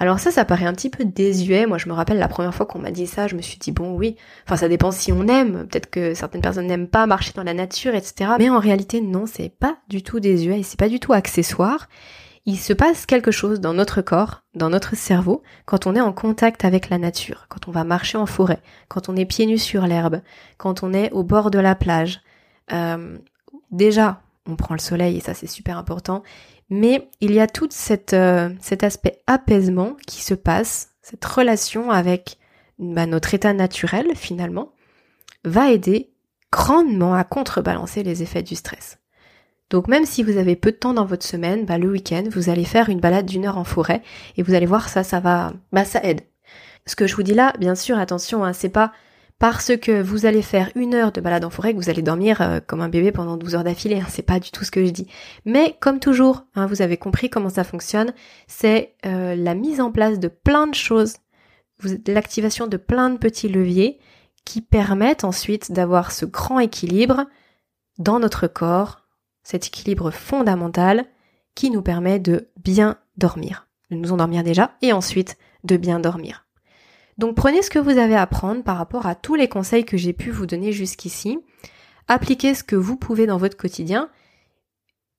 [0.01, 1.67] Alors ça, ça paraît un petit peu désuet.
[1.67, 3.73] Moi, je me rappelle la première fois qu'on m'a dit ça, je me suis dit
[3.73, 4.17] bon, oui.
[4.47, 5.67] Enfin, ça dépend si on aime.
[5.67, 8.33] Peut-être que certaines personnes n'aiment pas marcher dans la nature, etc.
[8.39, 11.89] Mais en réalité, non, c'est pas du tout désuet et c'est pas du tout accessoire.
[12.47, 16.15] Il se passe quelque chose dans notre corps, dans notre cerveau, quand on est en
[16.15, 19.59] contact avec la nature, quand on va marcher en forêt, quand on est pieds nus
[19.59, 20.23] sur l'herbe,
[20.57, 22.23] quand on est au bord de la plage.
[22.73, 23.19] Euh,
[23.71, 26.23] déjà, on prend le soleil et ça c'est super important.
[26.71, 27.69] Mais il y a tout
[28.13, 32.39] euh, cet aspect apaisement qui se passe, cette relation avec
[32.79, 34.73] bah, notre état naturel finalement,
[35.45, 36.11] va aider
[36.53, 38.99] grandement à contrebalancer les effets du stress.
[39.71, 42.49] Donc même si vous avez peu de temps dans votre semaine, bah, le week-end, vous
[42.49, 44.03] allez faire une balade d'une heure en forêt
[44.37, 46.23] et vous allez voir ça, ça va, bah ça aide.
[46.87, 48.93] Ce que je vous dis là, bien sûr, attention, hein, c'est pas
[49.39, 52.41] parce que vous allez faire une heure de balade en forêt que vous allez dormir
[52.41, 54.01] euh, comme un bébé pendant 12 heures d'affilée.
[54.01, 55.07] Hein, c'est pas du tout ce que je dis.
[55.45, 58.13] Mais comme toujours, hein, vous avez compris comment ça fonctionne,
[58.49, 61.17] c'est euh, la mise en place de plein de choses,
[62.07, 63.99] l'activation de plein de petits leviers
[64.45, 67.27] qui permettent ensuite d'avoir ce grand équilibre
[67.99, 69.03] dans notre corps,
[69.45, 71.07] cet équilibre fondamental
[71.55, 76.48] qui nous permet de bien dormir, de nous endormir déjà et ensuite de bien dormir.
[77.19, 79.97] Donc prenez ce que vous avez à prendre par rapport à tous les conseils que
[79.97, 81.39] j'ai pu vous donner jusqu'ici.
[82.07, 84.09] Appliquez ce que vous pouvez dans votre quotidien.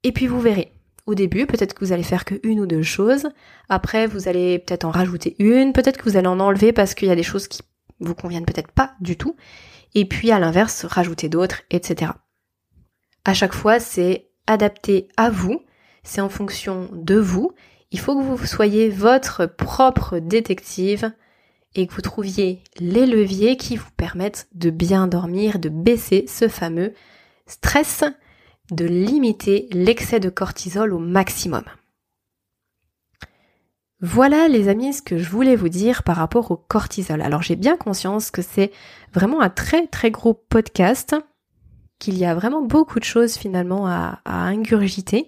[0.04, 0.72] Et puis vous verrez.
[1.06, 3.30] Au début, peut-être que vous allez faire que une ou deux choses.
[3.68, 5.74] Après, vous allez peut-être en rajouter une.
[5.74, 7.62] Peut-être que vous allez en enlever parce qu'il y a des choses qui
[8.00, 9.36] vous conviennent peut-être pas du tout.
[9.96, 12.12] Et puis à l'inverse, rajouter d'autres, etc.
[13.26, 15.64] À chaque fois, c'est adapté à vous.
[16.04, 17.52] C'est en fonction de vous.
[17.92, 21.12] Il faut que vous soyez votre propre détective
[21.76, 26.48] et que vous trouviez les leviers qui vous permettent de bien dormir, de baisser ce
[26.48, 26.94] fameux
[27.46, 28.04] stress,
[28.72, 31.64] de limiter l'excès de cortisol au maximum.
[34.02, 37.22] Voilà les amis ce que je voulais vous dire par rapport au cortisol.
[37.22, 38.72] Alors j'ai bien conscience que c'est
[39.14, 41.16] vraiment un très très gros podcast,
[42.00, 45.28] qu'il y a vraiment beaucoup de choses finalement à, ingurgiter,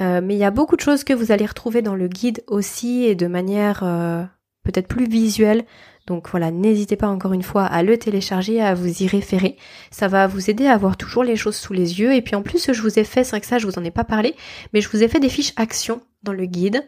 [0.00, 2.42] euh, mais il y a beaucoup de choses que vous allez retrouver dans le guide
[2.46, 4.24] aussi et de manière euh,
[4.66, 5.64] peut-être plus visuel.
[6.06, 9.56] Donc voilà, n'hésitez pas encore une fois à le télécharger, à vous y référer.
[9.90, 12.14] Ça va vous aider à avoir toujours les choses sous les yeux.
[12.14, 13.84] Et puis en plus, je vous ai fait, c'est vrai que ça, je vous en
[13.84, 14.34] ai pas parlé,
[14.72, 16.86] mais je vous ai fait des fiches actions dans le guide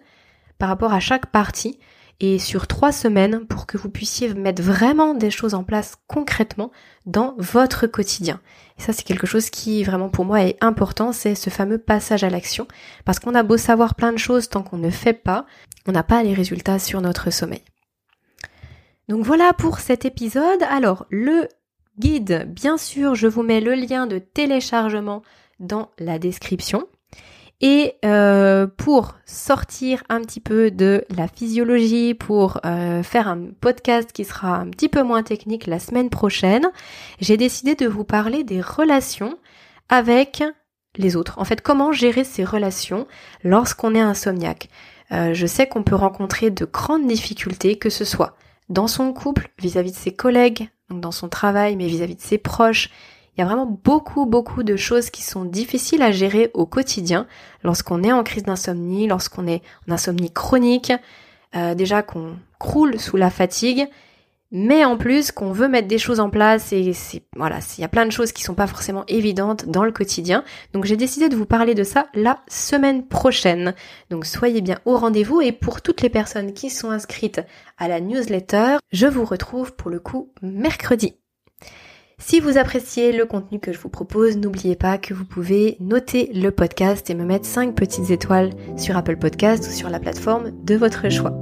[0.59, 1.79] par rapport à chaque partie
[2.21, 6.73] et sur trois semaines pour que vous puissiez mettre vraiment des choses en place concrètement
[7.07, 8.41] dans votre quotidien.
[8.77, 12.31] Ça, c'est quelque chose qui vraiment pour moi est important, c'est ce fameux passage à
[12.31, 12.67] l'action.
[13.05, 15.47] Parce qu'on a beau savoir plein de choses tant qu'on ne fait pas,
[15.87, 17.63] on n'a pas les résultats sur notre sommeil.
[19.09, 20.63] Donc voilà pour cet épisode.
[20.69, 21.49] Alors, le
[21.99, 25.23] guide, bien sûr, je vous mets le lien de téléchargement
[25.61, 26.87] dans la description.
[27.61, 34.13] Et euh, pour sortir un petit peu de la physiologie, pour euh, faire un podcast
[34.13, 36.69] qui sera un petit peu moins technique la semaine prochaine,
[37.21, 39.39] j'ai décidé de vous parler des relations
[39.89, 40.45] avec
[40.97, 41.39] les autres.
[41.39, 43.09] En fait, comment gérer ces relations
[43.43, 44.69] lorsqu'on est insomniaque.
[45.11, 48.37] Euh, je sais qu'on peut rencontrer de grandes difficultés, que ce soit
[48.69, 52.91] dans son couple, vis-à-vis de ses collègues, dans son travail, mais vis-à-vis de ses proches.
[53.39, 57.29] Il y a vraiment beaucoup, beaucoup de choses qui sont difficiles à gérer au quotidien
[57.63, 60.93] lorsqu'on est en crise d'insomnie, lorsqu'on est en insomnie chronique,
[61.55, 63.89] euh, déjà qu'on croule sous la fatigue
[64.51, 67.85] mais en plus qu'on veut mettre des choses en place et c'est voilà, il y
[67.85, 70.43] a plein de choses qui sont pas forcément évidentes dans le quotidien.
[70.73, 73.75] Donc j'ai décidé de vous parler de ça la semaine prochaine.
[74.11, 77.43] Donc soyez bien au rendez-vous et pour toutes les personnes qui sont inscrites
[77.77, 81.15] à la newsletter, je vous retrouve pour le coup mercredi.
[82.19, 86.31] Si vous appréciez le contenu que je vous propose, n'oubliez pas que vous pouvez noter
[86.35, 90.51] le podcast et me mettre 5 petites étoiles sur Apple Podcast ou sur la plateforme
[90.65, 91.33] de votre choix.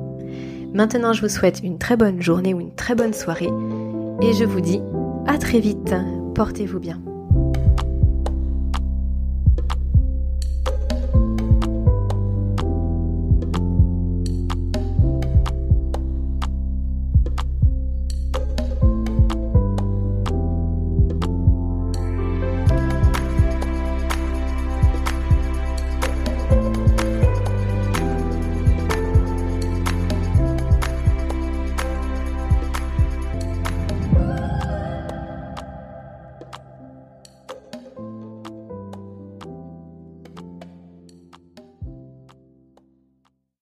[0.74, 3.50] Maintenant, je vous souhaite une très bonne journée ou une très bonne soirée
[4.20, 4.80] et je vous dis
[5.26, 5.94] à très vite.
[6.34, 7.00] Portez-vous bien.